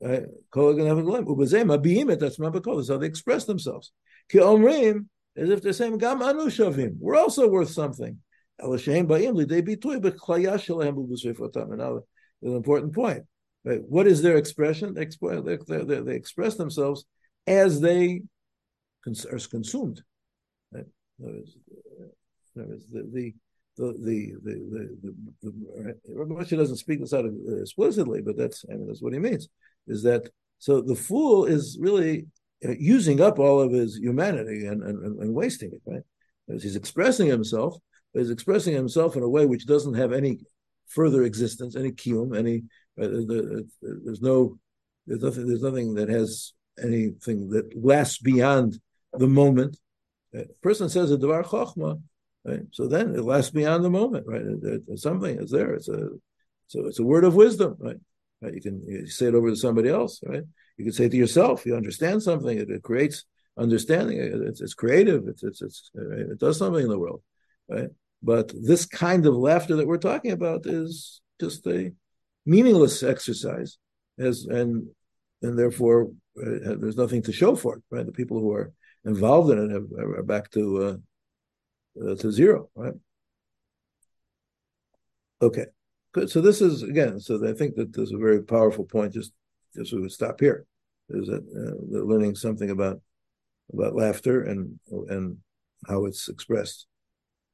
[0.00, 0.72] That's how
[2.98, 3.92] they express themselves
[4.34, 5.98] as if they're saying,
[6.98, 8.21] we're also worth something.
[8.60, 8.88] Now, there's
[12.42, 13.22] an important point.
[13.64, 13.80] Right?
[13.88, 14.94] What is their expression?
[14.94, 17.04] They, they, they, express themselves
[17.46, 18.22] as they
[19.04, 20.02] cons- are consumed.
[20.72, 20.86] Right?
[21.20, 21.44] The,
[22.56, 23.34] the, the
[23.74, 27.24] the the the, the, the Moshe doesn't speak this out
[27.60, 29.48] explicitly, but that's I mean that's what he means.
[29.86, 30.80] Is that so?
[30.80, 32.26] The fool is really
[32.64, 36.02] uh, using up all of his humanity and and, and wasting it, right?
[36.60, 37.76] He's expressing himself,
[38.12, 40.40] he's expressing himself in a way which doesn't have any
[40.88, 42.64] further existence, any kiyum, any
[43.00, 43.08] uh,
[43.80, 44.58] there's no
[45.06, 48.78] there's nothing there's nothing that has anything that lasts beyond
[49.14, 49.78] the moment.
[50.34, 52.00] A person says a devar chokhmah,
[52.44, 52.62] right?
[52.72, 54.42] So then it lasts beyond the moment, right?
[54.42, 55.74] It, it, something is there.
[55.74, 56.08] It's a
[56.68, 57.96] so it's a word of wisdom, right?
[58.40, 58.54] right?
[58.54, 60.42] You can you say it over to somebody else, right?
[60.76, 61.66] You can say it to yourself.
[61.66, 62.56] You understand something.
[62.56, 63.24] It, it creates
[63.58, 64.18] understanding.
[64.18, 65.28] It's, it's creative.
[65.28, 67.22] It's, it's, it's it does something in the world,
[67.68, 67.90] right?
[68.22, 71.92] But this kind of laughter that we're talking about is just a
[72.46, 73.78] meaningless exercise,
[74.18, 74.88] as and
[75.42, 77.82] and therefore uh, there's nothing to show for it.
[77.90, 78.72] Right, the people who are
[79.04, 82.70] involved in it have, are back to uh, uh, to zero.
[82.76, 82.94] Right.
[85.40, 85.66] Okay,
[86.12, 86.30] good.
[86.30, 87.18] So this is again.
[87.18, 89.12] So I think that this is a very powerful point.
[89.12, 89.32] Just
[89.74, 90.64] just we would stop here.
[91.08, 93.00] Is that uh, learning something about
[93.72, 95.38] about laughter and and
[95.88, 96.86] how it's expressed.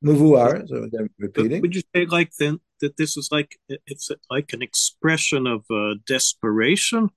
[0.05, 1.61] Muvuar, so again, repeating.
[1.61, 5.95] Would you say like then that this is like it's like an expression of uh,
[6.07, 7.09] desperation?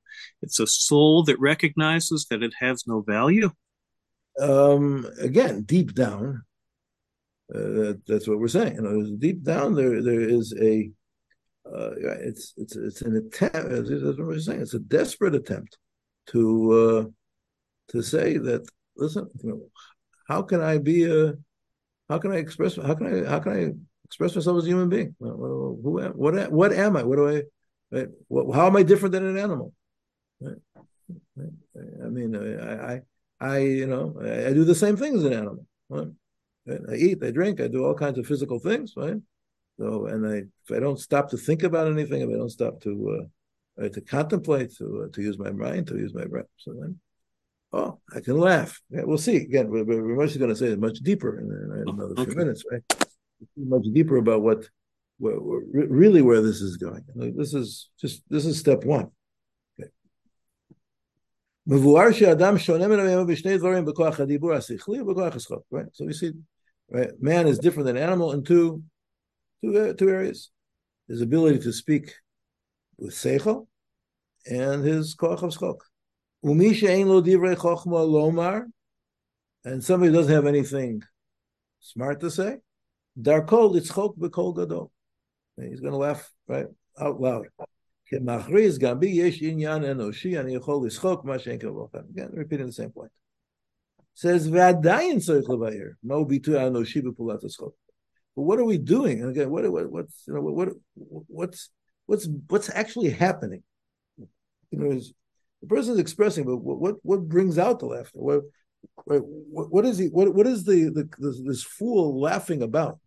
[0.42, 3.52] It's a soul that recognizes that it has no value.
[4.40, 6.42] Um, again, deep down,
[7.54, 8.76] uh, that's what we're saying.
[8.76, 10.90] You know, deep down there there is a
[11.66, 11.92] uh,
[12.22, 13.54] it's it's it's an attempt.
[13.54, 14.62] That's what we're saying.
[14.62, 15.78] It's a desperate attempt
[16.28, 18.68] to uh, to say that
[18.98, 19.62] listen, you know,
[20.28, 21.36] how can I be a
[22.12, 22.76] how can I express?
[22.76, 23.30] How can I?
[23.30, 23.72] How can I
[24.06, 25.16] express myself as a human being?
[25.20, 27.04] Who, what, what am I?
[27.04, 27.44] What do I?
[27.90, 28.10] Right?
[28.28, 29.74] What, how am I different than an animal?
[30.42, 30.58] Right?
[32.04, 33.02] I mean, I, I,
[33.40, 35.66] I, you know, I, I, do the same thing as an animal.
[35.90, 36.10] Right?
[36.90, 39.18] I eat, I drink, I do all kinds of physical things, right?
[39.80, 42.82] So, and I, if I don't stop to think about anything, if I don't stop
[42.82, 43.28] to,
[43.82, 47.00] uh, to contemplate, to, uh, to use my mind, to use my breath, so then
[47.74, 48.82] oh, I can laugh.
[48.90, 49.38] Yeah, we'll see.
[49.38, 52.26] Again, we're, we're going to say it much deeper in, in another okay.
[52.26, 52.84] few minutes, right?
[53.58, 54.68] Much deeper about what,
[55.20, 57.04] really where this is going.
[57.16, 59.12] This is just this is step one.
[59.80, 59.90] Okay.
[65.70, 65.88] Right?
[65.94, 66.32] So we see,
[66.90, 67.10] right?
[67.20, 68.84] Man is different than animal in two,
[69.64, 70.50] two, uh, two areas:
[71.08, 72.14] his ability to speak
[72.98, 73.68] with seichel
[74.46, 75.78] and his koach of schok.
[76.44, 78.66] Umisha ein lo divrei chokhma lomar,
[79.64, 81.04] and somebody doesn't have anything
[81.80, 82.58] smart to say,
[83.20, 84.92] darkol itzchok bekol gadol.
[85.58, 86.66] He's going to laugh right
[87.00, 87.48] out loud.
[88.14, 88.26] Again,
[92.34, 93.12] repeating the same point.
[94.14, 97.72] Says v'adayin tzorich levayer mo bitu anoshi b'pulat eschok.
[98.36, 99.24] But what are we doing?
[99.24, 101.70] Again, what, what what's you know what what's
[102.06, 103.64] what's what's actually happening?
[104.18, 104.28] You
[104.72, 105.00] know,
[105.61, 108.19] the person is expressing, but what what, what brings out the laughter?
[108.19, 108.43] What,
[109.05, 110.07] what, what is he?
[110.07, 112.99] What what is the, the this, this fool laughing about?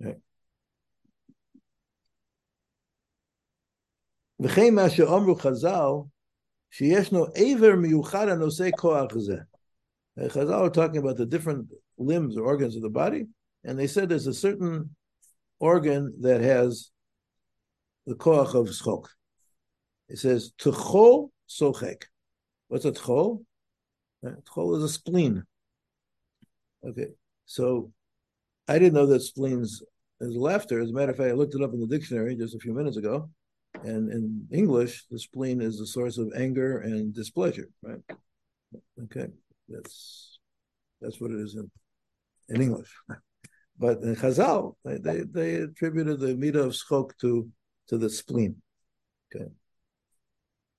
[0.00, 0.20] Right.
[4.40, 6.08] וכן מה שאומרו חז"ל,
[6.70, 9.36] שישנו עבר מיוחד הנושא כוח זה.
[10.18, 13.26] Chazal are talking about the different limbs or organs of the body,
[13.64, 14.94] and they said there's a certain
[15.58, 16.90] organ that has
[18.06, 19.06] the koach of schok.
[20.08, 22.03] It says, Tuchol sochek.
[22.67, 23.43] What's a tchol?
[24.25, 25.43] Uh, tchol is a spleen.
[26.85, 27.07] Okay,
[27.45, 27.91] so
[28.67, 29.81] I didn't know that spleens
[30.19, 30.79] is laughter.
[30.79, 32.73] As a matter of fact, I looked it up in the dictionary just a few
[32.73, 33.29] minutes ago,
[33.83, 37.69] and in English, the spleen is the source of anger and displeasure.
[37.81, 37.99] Right?
[39.03, 39.27] Okay,
[39.69, 40.39] that's
[41.01, 41.69] that's what it is in
[42.49, 42.91] in English.
[43.79, 47.47] But in Chazal, they, they, they attributed the midah of schok to
[47.89, 48.55] to the spleen.
[49.35, 49.45] Okay.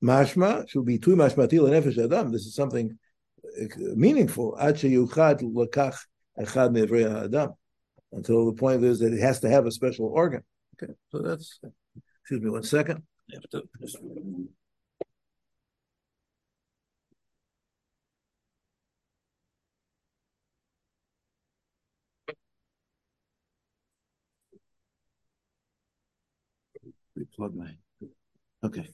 [0.03, 2.31] Mashma should be tu mashmatil nefesh adam.
[2.31, 2.97] This is something
[3.61, 3.65] uh,
[3.97, 4.57] meaningful.
[4.59, 5.99] Ad sheyuchad lakach
[6.39, 7.55] echad mevrei adam.
[8.13, 10.43] Until the point is that it has to have a special organ.
[10.81, 11.61] Okay, so that's.
[12.23, 13.03] Excuse me one second.
[27.35, 27.71] Plug my.
[28.63, 28.89] Okay.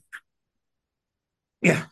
[1.65, 1.85] Yeah.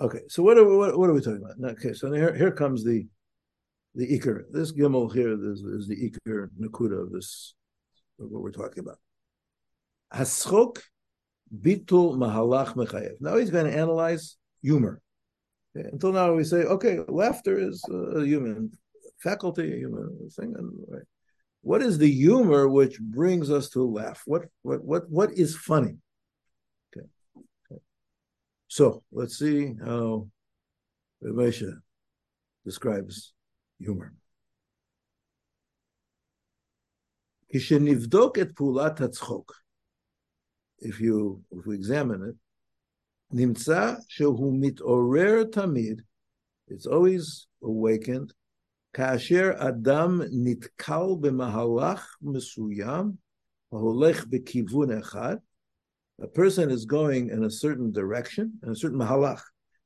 [0.00, 1.72] Okay, so what are we, what, what, are we talking about?
[1.72, 3.04] Okay, so here here comes the
[3.96, 4.44] the ikar.
[4.52, 7.54] This gimel here is, is the ikar nakuda of this
[8.20, 8.98] of what we're talking about.
[10.14, 10.78] Haschok
[11.52, 13.20] bitul mahalach mechayev.
[13.20, 15.02] Now he's going to analyze humor.
[15.76, 18.70] Okay, until now we say, okay, laughter is a human
[19.18, 20.54] faculty, a human thing.
[21.62, 24.22] What is the humor which brings us to laugh?
[24.26, 25.96] What what what what is funny?
[28.70, 30.28] So let's see how
[31.20, 31.72] Ramesha
[32.64, 33.32] describes
[33.80, 34.14] humor.
[37.52, 39.46] Kishenivdok et pulat hatzchok.
[40.78, 46.02] If you if we examine it, nimtza shehu mitorer tamid.
[46.68, 48.32] It's always awakened.
[48.94, 53.16] Kasher adam nitkal b'mahalach mesuyam,
[53.72, 55.40] ha'olech b'kivun echad
[56.20, 59.40] a person is going in a certain direction, in a certain mahalach.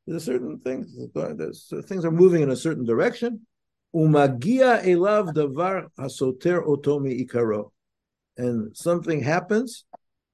[0.06, 3.46] There's a certain things, there's, things are moving in a certain direction.
[3.94, 7.70] Umagia elav davar hasoter otomi ikaro.
[8.36, 9.84] And something happens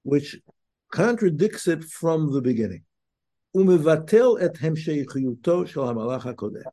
[0.03, 0.37] which
[0.91, 2.83] contradicts it from the beginning.
[3.55, 6.65] Umivatel et hemsheichiyuto shel hamalach hakodeh.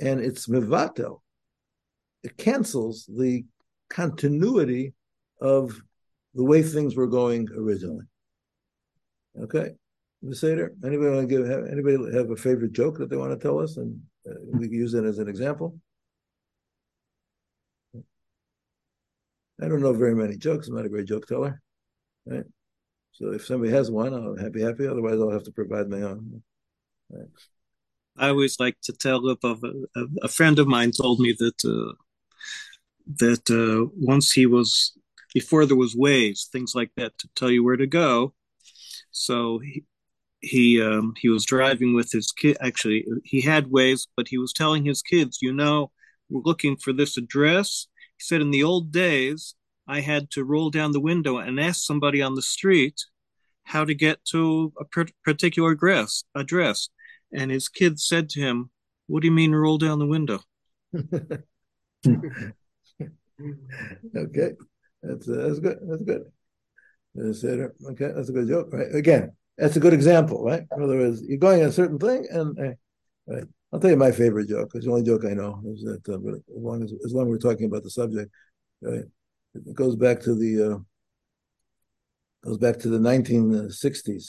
[0.00, 1.20] And it's mevatel.
[2.22, 3.44] It cancels the
[3.90, 4.94] continuity
[5.40, 5.82] of
[6.34, 8.06] the way things were going originally.
[9.40, 9.70] Okay,
[10.32, 10.74] Seder.
[10.84, 11.46] Anybody want to give?
[11.46, 14.68] Have, anybody have a favorite joke that they want to tell us, and uh, we
[14.68, 15.78] can use it as an example?
[19.62, 20.68] I don't know very many jokes.
[20.68, 21.62] I'm not a great joke teller.
[22.26, 22.44] Right?
[23.12, 24.86] So if somebody has one, I'll be happy.
[24.86, 26.42] Otherwise, I'll have to provide my own.
[28.16, 29.54] I always like to tell of a,
[29.96, 31.92] a, a friend of mine told me that uh,
[33.06, 34.92] that uh, once he was
[35.34, 38.34] before there was Waze things like that to tell you where to go.
[39.12, 39.84] So he
[40.40, 42.56] he um, he was driving with his kid.
[42.60, 45.92] Actually, he had Waze, but he was telling his kids, you know,
[46.28, 47.86] we're looking for this address.
[48.18, 49.54] He said in the old days
[49.86, 53.00] I had to roll down the window and ask somebody on the street
[53.64, 54.84] how to get to a
[55.24, 56.24] particular address.
[56.34, 56.88] address.
[57.32, 58.70] And his kid said to him,
[59.06, 60.40] What do you mean roll down the window?
[60.94, 61.32] okay.
[65.02, 65.78] That's, uh, that's good.
[65.82, 66.24] That's good.
[67.18, 68.94] Okay, that's a good joke, right?
[68.94, 70.62] Again, that's a good example, right?
[70.74, 72.72] In other words, you're going a certain thing, and uh,
[73.26, 73.44] right.
[73.72, 74.72] I'll tell you my favorite joke.
[74.74, 75.62] It's the only joke I know.
[75.66, 78.30] Is that uh, as long as as long as we're talking about the subject,
[78.80, 79.04] right?
[79.54, 80.78] It goes back to the uh,
[82.44, 84.24] goes back to the 1960s.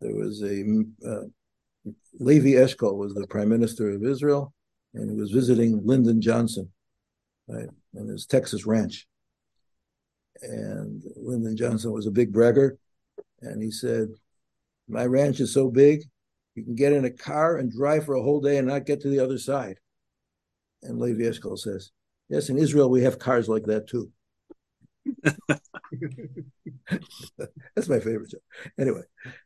[0.00, 0.62] There was a
[1.06, 1.24] uh,
[2.18, 4.52] Levi Eshkol was the prime minister of Israel,
[4.94, 6.70] and he was visiting Lyndon Johnson,
[7.46, 9.06] right, on his Texas ranch.
[10.42, 12.78] And Lyndon Johnson was a big bragger,
[13.40, 14.08] and he said,
[14.88, 16.04] "My ranch is so big,
[16.54, 19.00] you can get in a car and drive for a whole day and not get
[19.02, 19.78] to the other side."
[20.82, 21.90] And Levi Eshkol says,
[22.28, 24.10] Yes, in Israel we have cars like that too.
[27.74, 28.42] that's my favorite joke.
[28.78, 29.02] Anyway,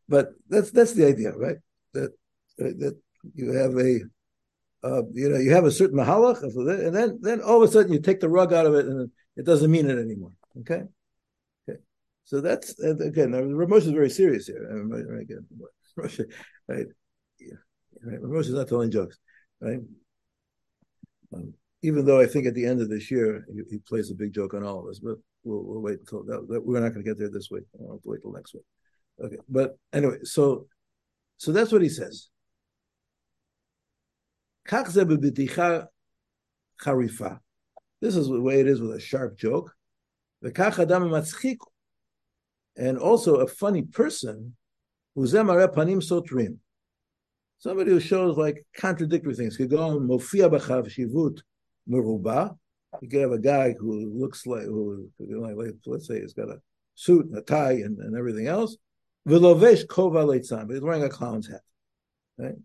[0.09, 1.59] but that's that's the idea, right?
[1.95, 2.11] That
[2.59, 2.99] that
[3.35, 4.01] you have a
[4.83, 7.93] uh, you know you have a certain mahalach, and then then all of a sudden
[7.93, 10.33] you take the rug out of it, and it doesn't mean it anymore.
[10.61, 10.83] Okay,
[11.69, 11.79] okay.
[12.25, 14.69] So that's again, Ramosh is very serious here.
[15.97, 16.19] Right,
[16.69, 16.87] right.
[17.41, 17.55] Yeah,
[18.05, 18.21] right.
[18.23, 19.19] Ramosh is not telling jokes,
[19.61, 19.81] right?
[21.35, 24.15] Um, even though I think at the end of this year he, he plays a
[24.15, 26.93] big joke on all of us, but we'll, we'll wait until that, that, we're not
[26.93, 27.65] going to get there this week.
[27.81, 28.65] I'll wait till next week.
[29.23, 30.67] Okay, but anyway, so
[31.37, 32.29] so that's what he says.
[38.01, 39.75] This is the way it is with a sharp joke.
[42.75, 44.57] And also a funny person
[45.15, 46.57] who's panim sotrim.
[47.59, 49.57] Somebody who shows like contradictory things.
[49.57, 51.43] Could go on mofia b'chav shivut
[51.89, 52.57] meruba.
[53.01, 55.55] You could have a guy who looks like who, like,
[55.87, 56.61] let's say, he's got a
[56.95, 58.77] suit and a tie and, and everything else.
[59.29, 61.63] Vilovesh kova leitzan, but he's wearing a clown's hat.
[62.37, 62.57] Right?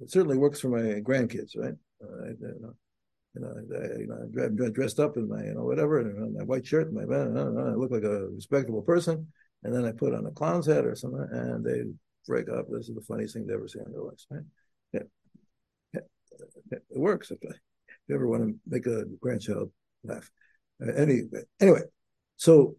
[0.00, 1.74] It certainly works for my grandkids, right?
[2.02, 2.74] Uh, you know,
[3.38, 6.44] you know, I, you know, I'm dressed up in my, you know, whatever, and my
[6.44, 9.26] white shirt, and my, I, I look like a respectable person,
[9.62, 11.82] and then I put on a clown's hat or something, and they
[12.26, 12.66] break up.
[12.70, 14.42] This is the funniest thing they ever see in their lives, right?
[14.92, 15.02] Yeah
[16.70, 19.70] it works if, you ever want to make a grandchild
[20.04, 20.30] laugh.
[20.82, 21.22] Uh, any,
[21.60, 21.82] anyway,
[22.36, 22.76] so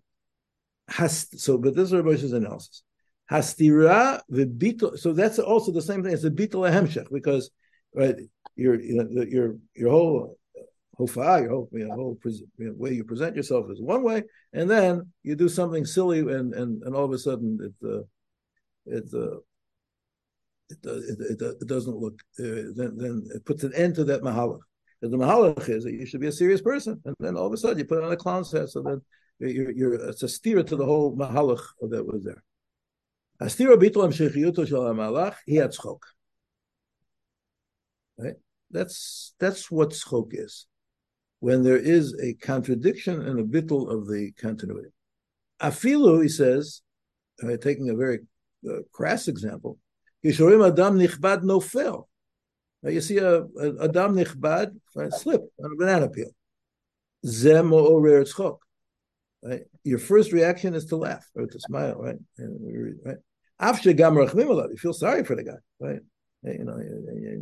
[0.88, 2.84] has so but this is Rabbi's analysis.
[3.32, 4.98] Hastira v'bitol.
[4.98, 7.52] So that's also the same thing as the bitol hemshech because
[7.94, 8.16] right
[8.56, 10.39] your you know your your whole
[11.00, 14.24] hofa, your whole, you know, whole you know, way you present yourself is one way,
[14.54, 18.02] and then you do something silly, and and and all of a sudden it uh,
[18.86, 19.38] it uh,
[20.70, 24.22] it, it, it, it doesn't look, uh, then, then it puts an end to that
[24.22, 24.60] mahalach.
[25.02, 27.58] The mahalach is that you should be a serious person, and then all of a
[27.58, 29.02] sudden you put on a clown set, so then
[29.40, 32.44] you're, you're it's a steer to the whole mahalach that was there.
[33.42, 36.00] Astira bitol amshechiyuto shel hamalach atzchok.
[38.18, 38.36] Right?
[38.70, 40.68] That's that's what schok is.
[41.40, 44.90] When there is a contradiction and a bittul of the continuity.
[45.62, 46.82] Afilu, he says,
[47.44, 48.20] uh, taking a very
[48.70, 49.78] uh, crass example,
[50.26, 52.06] Yishorim Adam Nichbad Nofel.
[52.84, 54.72] Now you see a, a Adam Nichbad
[55.12, 56.32] slip on a banana peel.
[57.26, 58.26] Zem or.
[59.42, 59.62] Right?
[59.84, 62.18] Your first reaction is to laugh or to smile, right?
[62.38, 63.18] Right?
[63.62, 66.00] You feel sorry for the guy, right?
[66.44, 66.78] You know,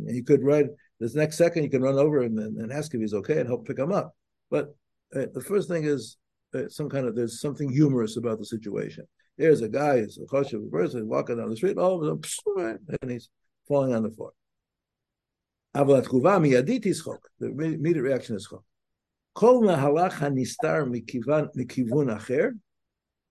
[0.06, 0.66] you could write
[1.00, 1.64] this next second.
[1.64, 4.14] You can run over and, and ask if he's okay and help pick him up.
[4.50, 4.74] But
[5.14, 6.16] uh, the first thing is
[6.54, 9.06] uh, some kind of there's something humorous about the situation.
[9.36, 12.78] There's a guy, he's a choshev person walking down the street, all of a sudden,
[13.00, 13.28] and he's
[13.68, 14.32] falling on the floor.
[17.38, 18.64] The immediate reaction is chok.
[19.34, 19.62] Kol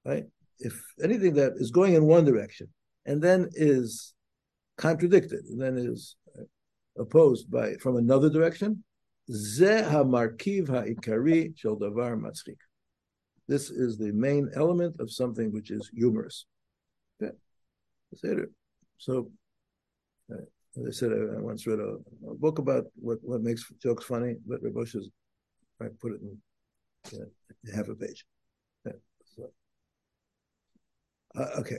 [0.06, 0.24] right?
[0.60, 2.70] If anything that is going in one direction
[3.06, 4.14] and then is
[4.78, 6.16] contradicted and then is
[6.98, 8.84] opposed by from another direction,
[9.32, 9.82] ze
[11.56, 12.34] shel davar.
[13.48, 16.46] This is the main element of something which is humorous.
[17.22, 17.34] Okay.
[18.98, 19.30] So,
[20.32, 20.36] uh,
[20.80, 21.98] as I said, I, once read a,
[22.30, 25.10] a, book about what, what makes jokes funny, but Rabosh has
[25.82, 28.26] I put it in uh, half a page.
[28.86, 28.94] Yeah,
[29.36, 29.52] so.
[31.36, 31.78] uh, okay.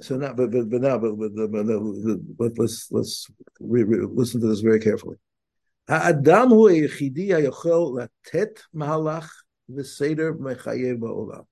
[0.00, 3.26] So now, but but, but now, but, but, but, but let's let's
[3.60, 5.16] re, re, listen to this very carefully.
[5.88, 11.42] האדם הוא היחידי היכול לתת מהלך וסדר מחייב בעולם.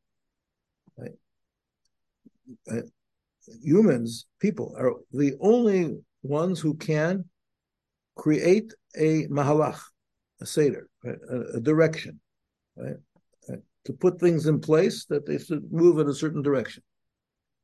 [3.64, 7.24] Humans, people, are the only ones who can
[8.16, 9.81] create a mahalach,
[10.41, 11.18] a seder, right?
[11.28, 12.20] a, a, direction,
[12.76, 12.97] right?
[13.49, 13.61] right?
[13.87, 16.83] To put things in place that they should move in a certain direction.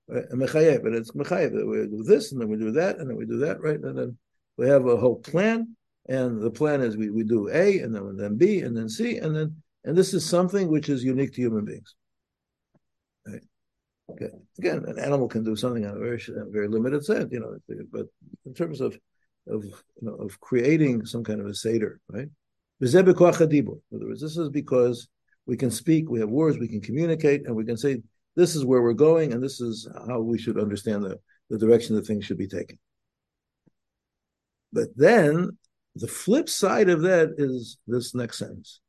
[0.08, 1.52] And mechayev, but it's mechayev.
[1.54, 3.80] We do this, and then we do that, and then we do that, right?
[3.80, 4.18] And then
[4.58, 5.76] we have a whole plan,
[6.10, 9.18] and the plan is we, we do A, and then then B, and then C,
[9.18, 11.95] and then and this is something which is unique to human beings.
[13.26, 13.43] Right?
[14.12, 14.30] Okay.
[14.60, 17.58] Again, an animal can do something on a very, very limited set, you know,
[17.91, 18.08] but
[18.45, 18.97] in terms of
[19.47, 22.30] of you know, of creating some kind of a seder, right?
[22.80, 25.08] In other words, this is because
[25.45, 28.02] we can speak, we have words, we can communicate, and we can say
[28.36, 31.20] this is where we're going, and this is how we should understand the,
[31.50, 32.80] the direction the things should be taken.
[34.72, 35.58] But then
[35.96, 38.80] the flip side of that is this next sentence.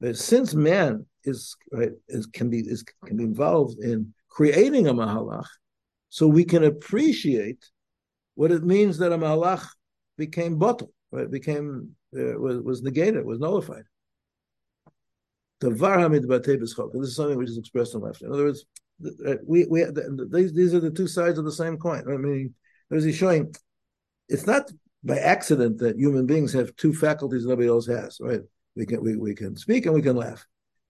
[0.00, 4.94] But since man is, right, is can be is, can be involved in creating a
[4.94, 5.46] mahalach,
[6.10, 7.64] so we can appreciate
[8.34, 9.66] what it means that a mahalach
[10.16, 11.30] became bottled right?
[11.30, 13.84] Became uh, was, was negated, was nullified.
[15.60, 18.22] This is something which is expressed in left.
[18.22, 18.64] In other words,
[19.44, 19.84] we we
[20.30, 22.04] these these are the two sides of the same coin.
[22.08, 22.54] I mean,
[22.90, 23.54] there's he showing
[24.28, 24.70] it's not
[25.02, 28.40] by accident that human beings have two faculties nobody else has, right?
[28.76, 30.46] We can we, we can speak and we can laugh.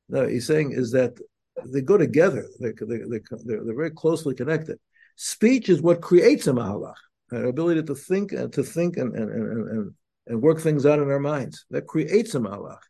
[0.09, 1.19] No, he's saying is that
[1.67, 2.47] they go together.
[2.59, 4.79] They're, they're, they're, they're very closely connected.
[5.17, 6.95] Speech is what creates a mahalach,
[7.33, 9.95] our ability to think and to think and, and, and, and,
[10.29, 11.65] and work things out in our minds.
[11.71, 12.81] That creates a malach.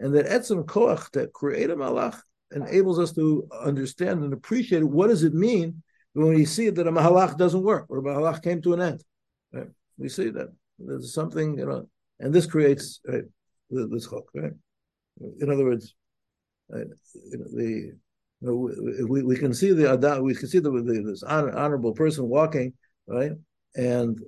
[0.00, 2.18] And that etzem koach, that create a malach,
[2.50, 5.82] enables us to understand and appreciate what does it mean
[6.12, 9.04] when we see that a malach doesn't work or a mahalach came to an end.
[9.52, 9.68] Right?
[9.98, 11.88] We see that there's something, you know,
[12.20, 13.24] and this creates right,
[13.70, 14.52] this chok, right?
[15.40, 15.94] In other words,
[16.68, 16.86] right,
[17.30, 17.92] you know, the
[18.40, 21.92] you know, we, we can see the we can see the, the this honor, honorable
[21.92, 22.74] person walking,
[23.06, 23.32] right?
[23.74, 24.20] And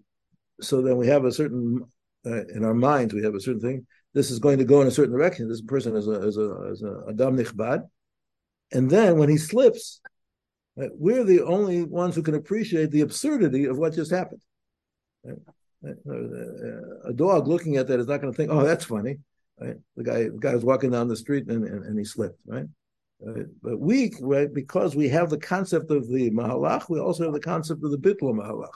[0.60, 1.84] so then we have a certain
[2.26, 3.86] uh, in our minds we have a certain thing.
[4.14, 5.48] This is going to go in a certain direction.
[5.48, 7.88] This person is a is a is a adam nichbad,
[8.72, 10.00] and then when he slips,
[10.76, 14.40] right, we're the only ones who can appreciate the absurdity of what just happened.
[15.24, 15.38] Right?
[15.84, 19.18] a dog looking at that is not going to think, "Oh, that's funny."
[19.60, 19.76] Right?
[19.96, 22.40] The guy, the guy was walking down the street and, and, and he slipped.
[22.46, 22.66] Right?
[23.26, 27.32] Uh, but we, right, because we have the concept of the mahalach, we also have
[27.32, 28.68] the concept of the bitla mahalach.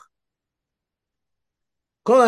[2.05, 2.22] All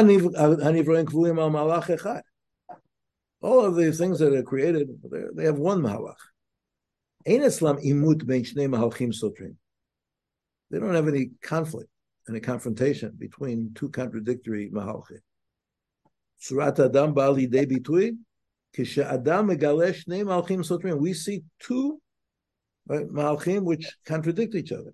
[3.65, 4.89] of the things that are created,
[5.35, 6.15] they have one mahalach.
[7.27, 7.39] They
[10.79, 11.91] don't have any conflict
[12.27, 14.71] and a confrontation between two contradictory.
[16.39, 18.17] Surat Adam Bali De Bitui,
[18.77, 20.99] Kisha Adam Megalesh Ne Malchim Sotrim.
[20.99, 22.01] We see two
[22.91, 24.93] uh, right, Malchim which contradict each other.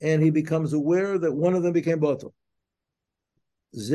[0.00, 2.34] And he becomes aware that one of them became bottle.
[3.72, 3.90] This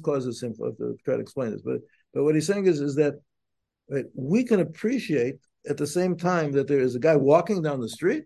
[0.00, 0.72] causes simcha.
[0.78, 1.80] To try to explain this, but
[2.14, 3.14] but what he's saying is is that
[3.90, 4.06] right?
[4.14, 5.36] We can appreciate
[5.68, 8.24] at the same time that there is a guy walking down the street,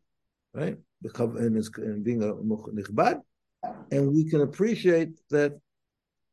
[0.52, 0.76] right?
[1.02, 3.20] And, being a nichbad,
[3.90, 5.58] and we can appreciate that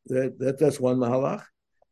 [0.07, 1.43] that, that that's one mahalach,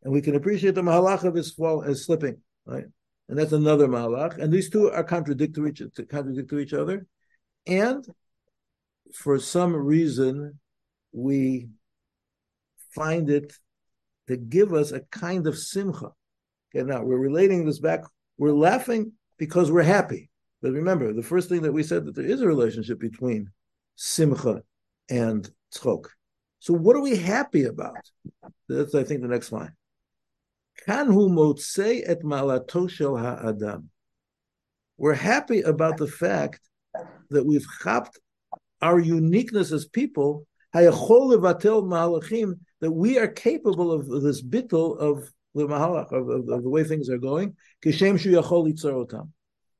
[0.03, 2.86] and we can appreciate the mahalach of his fall his slipping, right?
[3.34, 7.07] And that's another mahalach, and these two are contradictory to contradict to each other,
[7.65, 8.05] and
[9.11, 10.59] for some reason
[11.11, 11.69] we
[12.91, 13.51] find it
[14.27, 16.11] to give us a kind of simcha.
[16.75, 18.01] Okay, now we're relating this back.
[18.38, 20.29] We're laughing because we're happy.
[20.61, 23.49] But remember, the first thing that we said that there is a relationship between
[23.95, 24.61] simcha
[25.09, 26.05] and tzchok.
[26.59, 27.97] So what are we happy about?
[28.69, 29.73] That's I think the next line.
[30.88, 33.89] Kanhu motzei et malato shel ha'adam.
[34.97, 36.59] We're happy about the fact
[37.30, 38.19] that we've chapped
[38.82, 40.91] our uniqueness as people, that
[42.82, 47.09] we are capable of this bittul of the mahalach, of, of, of, the way things
[47.09, 47.55] are going.
[47.84, 49.30] Kishem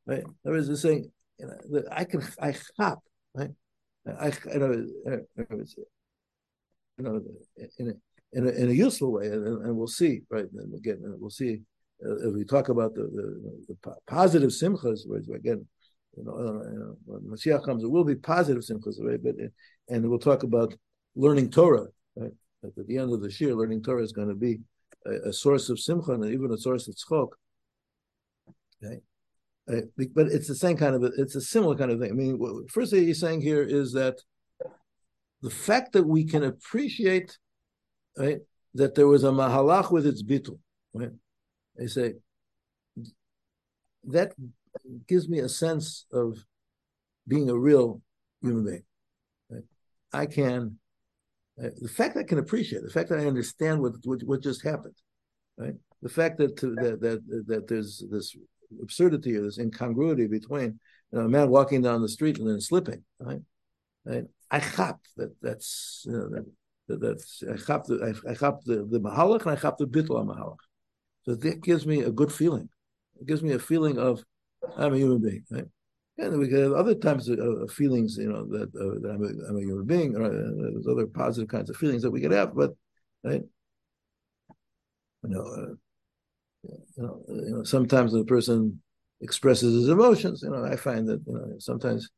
[0.06, 0.24] Right?
[0.44, 3.00] There is a saying, you know, I can, I chap,
[3.34, 3.50] right?
[4.06, 4.86] I, you know,
[6.98, 7.22] you know,
[7.80, 7.94] in a,
[8.34, 10.46] in a, in a useful way, and, and we'll see, right?
[10.56, 11.62] And again, we'll see
[12.06, 15.66] uh, if we talk about the, the, the positive simchas, whereas again,
[16.18, 19.22] you know, uh, you know, when Mashiach comes, it will be positive simchas, right?
[19.24, 19.36] But
[19.90, 20.74] and we'll talk about
[21.16, 21.88] learning Torah.
[22.16, 22.32] Right?
[22.64, 24.60] At the end of the year, learning Torah is going to be
[25.06, 27.30] a, a, source of simcha and even a source of tzchok.
[28.84, 29.00] Okay.
[29.70, 29.82] Uh,
[30.14, 32.12] but it's the same kind of it's a similar kind of thing.
[32.12, 34.22] I mean, first thing he's saying here is that
[35.42, 37.38] the fact that we can appreciate
[38.18, 38.39] right
[38.76, 40.59] that there was a mahalach with its bitul,
[40.93, 41.11] right?
[41.78, 42.16] They say
[44.05, 44.34] that
[45.07, 46.45] gives me a sense of
[47.28, 48.01] being a real
[48.41, 48.84] human being.
[49.49, 49.64] Right?
[50.11, 50.78] I can,
[51.64, 54.41] uh, the fact that I can appreciate, the fact that I understand what what, what
[54.41, 54.95] just happened,
[55.57, 55.76] right?
[56.01, 58.36] The fact that, that that that there's this
[58.82, 60.80] absurdity or this incongruity between
[61.11, 63.41] you know, a man walking down the street and then slipping, right?
[64.03, 64.26] right?
[64.49, 66.45] I chap that that's you know, that,
[66.88, 70.26] that's I chap the I, I chap the the mahalach and I chap the bittul
[70.26, 70.58] mahalach.
[71.24, 72.70] So that gives me a good feeling.
[73.20, 74.24] It gives me a feeling of
[74.78, 75.66] I'm a human being, right?
[76.18, 79.58] And we have other types of, feelings, you know, that, uh, that I'm, a, I'm,
[79.58, 82.56] a, human being, or uh, there's other positive kinds of feelings that we could have,
[82.56, 82.72] but,
[83.24, 83.42] right?
[85.24, 85.74] You know, uh,
[86.64, 88.80] you know, you know, sometimes the person
[89.22, 90.44] expresses his emotions.
[90.44, 92.10] You know, I find that you know sometimes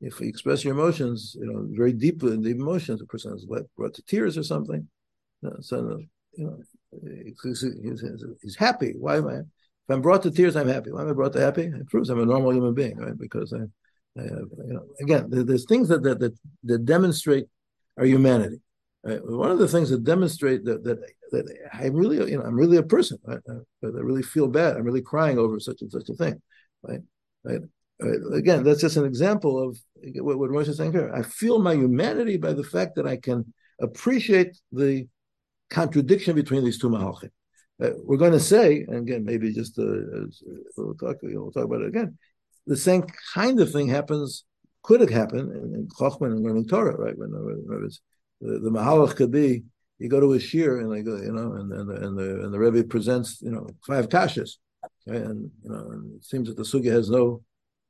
[0.00, 3.46] if you express your emotions, you know, very deeply in the emotions, the person is
[3.76, 4.88] brought to tears or something.
[5.42, 6.00] You know, so
[6.32, 6.58] you know,
[7.42, 8.04] he's, he's,
[8.42, 8.94] he's happy.
[8.98, 9.36] Why am I?
[9.36, 9.46] If
[9.88, 10.92] I'm brought to tears, I'm happy.
[10.92, 11.64] Why am I brought to happy?
[11.64, 13.16] It proves I'm a normal human being, right?
[13.18, 13.62] Because I,
[14.18, 16.34] I have, you know, again, there's things that, that that
[16.64, 17.46] that demonstrate
[17.98, 18.60] our humanity.
[19.02, 19.20] Right?
[19.24, 20.98] One of the things that demonstrate that that
[21.32, 23.18] that I really, you know, I'm really a person.
[23.24, 23.40] Right?
[23.48, 24.76] I, I really feel bad.
[24.76, 26.40] I'm really crying over such and such a thing.
[26.82, 27.00] Right?
[27.44, 27.60] right?
[28.32, 29.78] Again, that's just an example of
[30.16, 31.12] what, what Rosh is saying here.
[31.14, 35.06] I feel my humanity by the fact that I can appreciate the
[35.70, 37.30] contradiction between these two mahalchim.
[37.82, 39.82] Uh, we're going to say, and again, maybe just uh,
[40.76, 42.18] we'll talk, we'll talk about it again.
[42.66, 44.44] The same kind of thing happens,
[44.82, 47.16] could have happened in, in Chochman and learning Torah, right?
[47.16, 47.88] When, when
[48.40, 49.64] the, the Mahalach could be,
[49.98, 52.44] you go to a shiur and they go, you know, and, and, the, and the
[52.44, 54.52] and the Rebbe presents, you know, five kashas,
[55.06, 55.20] right?
[55.20, 57.42] and you know, and it seems that the sugya has no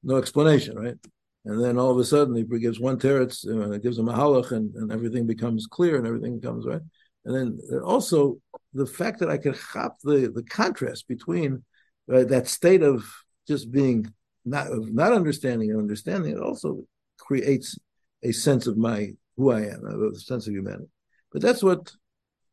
[0.03, 0.97] no explanation, right?
[1.45, 4.53] And then all of a sudden he gives one teretz, it gives him a mahalach,
[4.53, 6.83] and, and everything becomes clear and everything becomes right.
[7.25, 8.39] And then also
[8.75, 11.65] the fact that I can chop the, the contrast between
[12.13, 13.05] uh, that state of
[13.47, 14.13] just being
[14.45, 16.85] not of not understanding and understanding, it also
[17.19, 17.79] creates
[18.23, 20.89] a sense of my who I am, a sense of humanity.
[21.33, 21.93] But that's what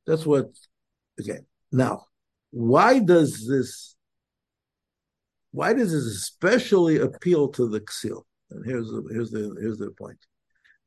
[0.05, 0.47] that's what
[1.19, 1.39] okay.
[1.71, 2.05] Now,
[2.51, 3.95] why does this
[5.51, 8.23] why does this especially appeal to the ksil?
[8.49, 10.19] And here's the here's the here's the point.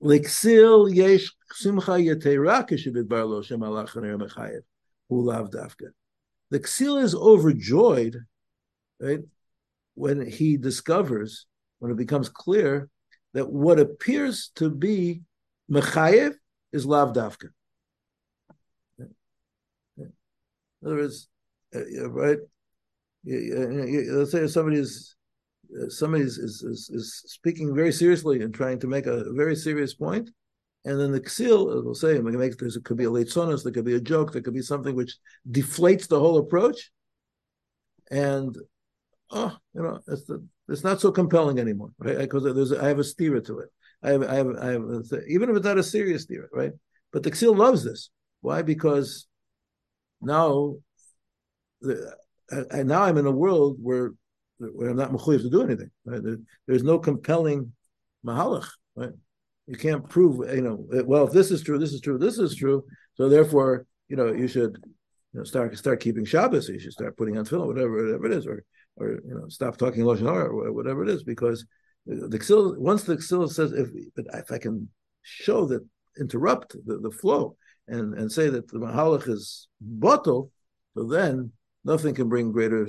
[0.00, 4.62] L'ksil yesh simcha yetera k'shebidbar lo shem alach mechayev
[5.10, 5.90] ulav dafka.
[6.50, 8.16] The ksil is overjoyed,
[8.98, 9.20] right,
[9.94, 11.46] when he discovers,
[11.78, 12.88] when it becomes clear
[13.34, 15.22] that what appears to be
[15.70, 16.34] mechayev
[16.72, 17.50] is lav dafka.
[20.82, 21.28] In other words,
[21.74, 22.38] uh, right?
[23.24, 25.14] Let's say somebody is
[25.78, 29.94] Uh, somebody is, is, is, speaking very seriously and trying to make a very serious
[29.94, 30.30] point,
[30.84, 33.84] and then the ksil will say, make, there's, it could be a leitzanus, there could
[33.84, 35.16] be a joke, there could be something which
[35.50, 36.90] deflates the whole approach,
[38.10, 38.56] and
[39.30, 42.18] oh, you know, it's, the, it's not so compelling anymore, right?
[42.18, 43.68] Because there's I have a steer to it.
[44.02, 44.82] I have, I have, I have
[45.28, 46.72] even if it's not a serious steer, right?
[47.12, 48.10] But the ksil loves this.
[48.40, 48.62] Why?
[48.62, 49.26] Because
[50.20, 50.76] now
[51.80, 52.14] the,
[52.70, 54.12] and now I'm in a world where
[54.60, 55.90] I'm not mechuyev to do anything.
[56.04, 56.22] Right?
[56.22, 56.36] There,
[56.66, 57.72] there's no compelling
[58.24, 58.68] mahalach.
[58.96, 59.12] Right?
[59.66, 62.56] You can't prove, you know, well, if this is true, this is true, this is
[62.56, 62.84] true.
[63.14, 64.78] So therefore, you know, you should
[65.32, 66.68] you know, start start keeping Shabbos.
[66.68, 68.64] You should start putting on tefillin, whatever, whatever it is, or
[68.96, 71.64] or you know, stop talking lashon hara, or whatever it is, because
[72.06, 74.88] the Ksil, once the Ksil says, if if I can
[75.22, 75.86] show that
[76.18, 77.56] interrupt the, the flow
[77.86, 80.50] and and say that the mahalach is bottle,
[80.94, 81.52] so then
[81.83, 82.87] nothing can bring greater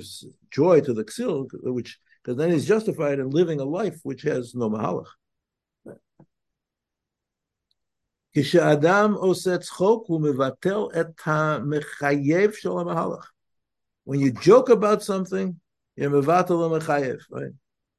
[0.51, 4.53] joy to the Ksil, which because then he's justified in living a life which has
[4.55, 5.07] no mahalach.
[8.33, 13.31] כשאדם עושה צחוק, הוא מבטל את המחייב של המהלך.
[14.05, 15.55] When you joke about something,
[15.97, 17.53] you're מבטל המחייב, right?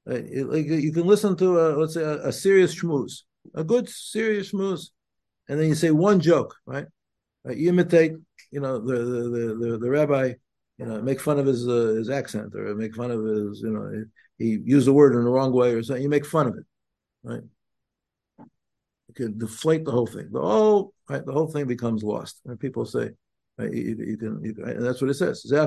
[0.06, 3.24] Like you can listen to a, let's say a, a serious schmooze,
[3.54, 4.90] a good serious schmooze,
[5.48, 6.86] and then you say one joke, right?
[7.44, 7.56] right?
[7.56, 8.12] You imitate,
[8.50, 10.34] you know, the, the the, the rabbi,
[10.77, 13.69] you know, make fun of his uh, his accent or make fun of his, you
[13.69, 14.05] know,
[14.37, 16.01] he, used a word in the wrong way or something.
[16.01, 16.65] You make fun of it,
[17.23, 17.43] right?
[18.39, 20.29] You can deflate the whole thing.
[20.31, 22.41] The whole right, the whole thing becomes lost.
[22.45, 23.11] And people say,
[23.57, 25.43] right, you, you, can, you, and that's what it says.
[25.43, 25.57] The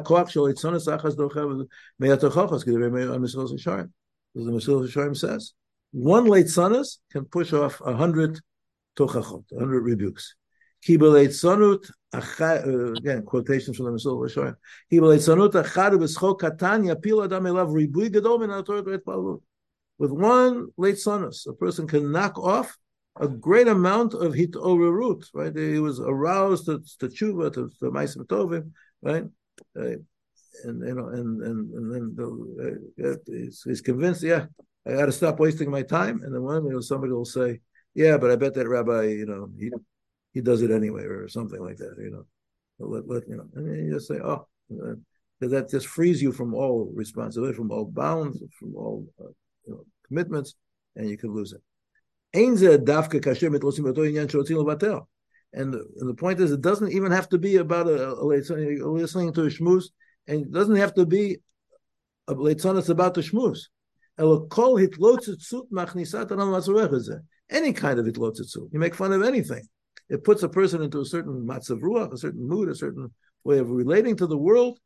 [5.14, 5.52] says
[5.92, 8.40] one leitzanus can push off a hundred
[8.98, 10.34] tochachot, a hundred rebukes.
[10.86, 11.32] Kibeleit
[12.12, 13.92] again quotations from the
[15.98, 18.50] b'schok katan yapil adam elav ribui gadol min
[19.98, 22.76] With one leitzanus, a person can knock off
[23.18, 25.56] a great amount of hitorerut, right?
[25.56, 28.72] He was aroused to, to tshuva, to, to ma'asim tovim,
[29.02, 29.24] right?
[29.76, 29.96] Uh,
[30.64, 34.46] and you know, and and, and then the, uh, he's, he's, convinced, yeah,
[34.86, 36.20] I got to stop wasting my time.
[36.22, 37.60] And then one, you know, somebody will say,
[37.94, 39.70] yeah, but I bet that rabbi, you know, he
[40.36, 42.24] he does it anyway, or something like that, you know.
[42.78, 44.96] Let, let you know, and then you just say, oh, uh,
[45.40, 49.32] that just frees you from all responsibility, from all bounds, from all uh,
[49.64, 50.54] you know, commitments,
[50.94, 51.62] and you can lose it.
[52.34, 52.58] And
[55.72, 59.32] the, and the point is, it doesn't even have to be about a, a, listening
[59.32, 59.84] to a shmuz,
[60.28, 61.38] and it doesn't have to be
[62.28, 63.58] a leitzon about the shmuz.
[67.48, 68.68] Any kind of hitlotzitzu.
[68.72, 69.62] You make fun of anything.
[70.08, 73.10] It puts a person into a certain matzav ruach, a certain mood, a certain
[73.44, 74.78] way of relating to the world.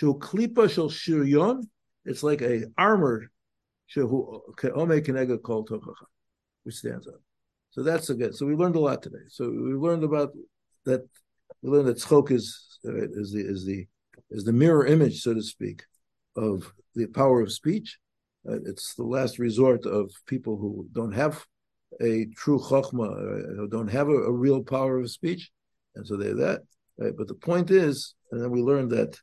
[0.00, 1.64] Klipa shel shiryon.
[2.04, 3.30] It's like a armor.
[3.94, 5.94] Shehu ke'ome kenega
[6.62, 7.20] which stands up.
[7.70, 8.32] So that's again.
[8.32, 9.26] So we learned a lot today.
[9.28, 10.32] So we learned about
[10.84, 11.06] that.
[11.62, 13.86] We learned that tzchok is is the is the
[14.30, 15.84] is the mirror image, so to speak,
[16.36, 17.98] of the power of speech.
[18.48, 21.44] Uh, it's the last resort of people who don't have
[22.00, 25.50] a true chokhmah, uh, who don't have a, a, real power of speech,
[25.96, 26.62] and so they're that.
[26.98, 27.12] Right?
[27.16, 29.18] But the point is, and then we learned that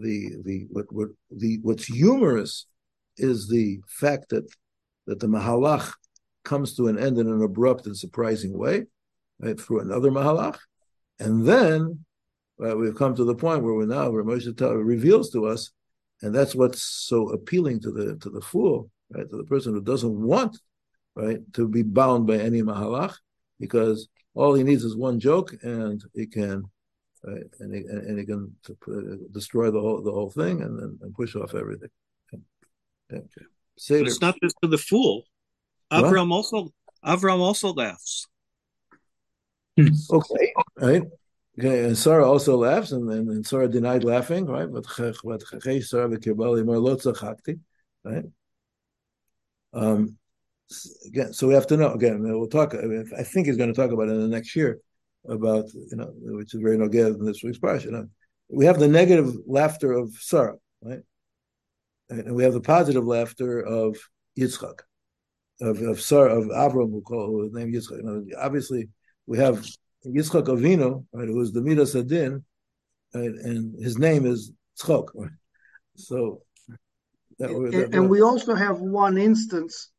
[0.00, 2.66] the the what what the what's humorous
[3.16, 4.46] is the fact that
[5.06, 5.92] that the mahalach
[6.44, 8.84] comes to an end in an abrupt and surprising way,
[9.38, 10.58] right, through another mahalach.
[11.18, 12.04] And then
[12.58, 15.70] right, we've come to the point where we're now, where Moshe reveals to us,
[16.22, 19.82] and that's what's so appealing to the to the fool, right, to the person who
[19.82, 20.58] doesn't want,
[21.14, 23.14] right, to be bound by any mahalach,
[23.58, 26.64] because all he needs is one joke, and he can,
[27.24, 28.54] right, and he and he can
[29.32, 31.90] destroy the whole the whole thing, and then and push off everything.
[33.12, 33.22] Okay.
[33.76, 35.24] It's not just for the fool.
[35.92, 36.72] Avram also
[37.04, 38.26] Avram also laughs.
[39.78, 41.02] Okay, right.
[41.58, 44.70] Okay, and Sarah also laughs, and then and Sarah denied laughing, right?
[44.70, 45.12] But Sarah
[48.04, 48.24] right?
[49.72, 50.18] Um,
[51.06, 52.22] again, so we have to know again.
[52.22, 52.74] We'll talk.
[52.74, 54.78] I, mean, I think he's going to talk about it in the next year
[55.28, 57.86] about you know, which is very noged in this week's parsha.
[57.86, 58.06] You know,
[58.48, 61.00] we have the negative laughter of Sarah, right?
[62.08, 63.96] And we have the positive laughter of
[64.38, 64.80] Yitzchak
[65.60, 67.98] of of Sar of Avram, who call his name Yitzchak.
[67.98, 68.88] You know, obviously,
[69.26, 69.64] we have
[70.06, 72.44] Yitzchak Avinu, right, who is the Midas Adin,
[73.14, 75.08] right, and his name is Tzchok.
[75.14, 75.30] Right?
[75.96, 76.42] So,
[77.38, 79.90] that, that, and we also have one instance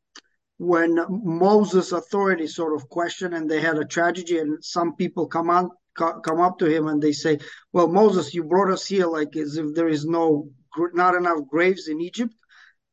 [0.62, 5.50] when Moses' authority sort of questioned, and they had a tragedy, and some people come
[5.50, 7.38] on come up to him and they say,
[7.72, 10.48] "Well, Moses, you brought us here like as if there is no
[10.94, 12.34] not enough graves in Egypt."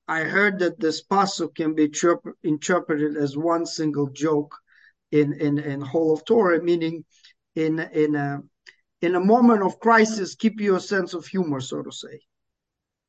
[0.08, 1.94] I heard that this pasuk can be
[2.44, 4.54] interpreted as one single joke
[5.12, 7.06] in in in whole of Torah, meaning
[7.56, 8.42] in in a
[9.02, 12.20] in a moment of crisis, keep your sense of humor, so to say.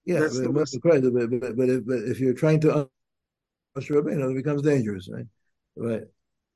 [0.04, 2.88] Yeah, but, but, but, but, if, but if you're trying to
[3.76, 5.26] Moshe Rabbeinu, it becomes dangerous, right?
[5.76, 6.02] Right.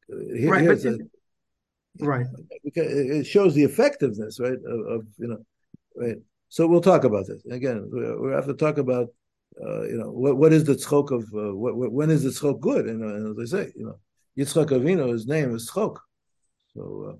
[0.09, 0.67] Here, right.
[0.67, 0.99] But, a,
[2.01, 2.27] right.
[2.75, 5.39] It shows the effectiveness, right, of, of you know,
[5.97, 6.17] right.
[6.49, 7.89] So we'll talk about this again.
[7.93, 9.09] We have to talk about
[9.61, 12.61] uh, you know what what is the tzchok of uh, what, when is the tzchok
[12.61, 12.87] good?
[12.87, 13.99] And, and, as I say, you know,
[14.39, 15.97] Yitzchak Avinu, his name is tzchok.
[16.75, 17.17] So uh,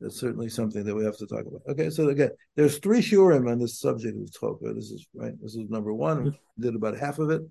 [0.00, 1.62] that's certainly something that we have to talk about.
[1.68, 4.74] Okay, so again, there's three shiurim on this subject of tzchok.
[4.74, 5.34] This is right.
[5.42, 6.24] This is number one.
[6.24, 7.42] We did about half of it.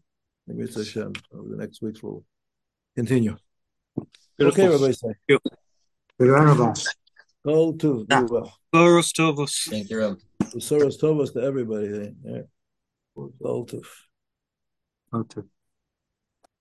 [0.48, 1.14] Maybe it's Hashem.
[1.34, 2.24] Over the next weeks we'll
[2.96, 3.38] continue.
[4.38, 4.64] Beautiful.
[4.64, 5.14] Okay, Rabbi say.
[7.46, 8.22] All to yeah.
[8.22, 8.58] well.
[8.74, 9.70] Soros Tovos.
[9.70, 10.20] Thank you, Rabbi.
[10.58, 12.14] Soros Tovos to everybody.
[12.24, 12.42] Yeah.
[13.16, 13.82] All to.
[15.14, 15.48] All to.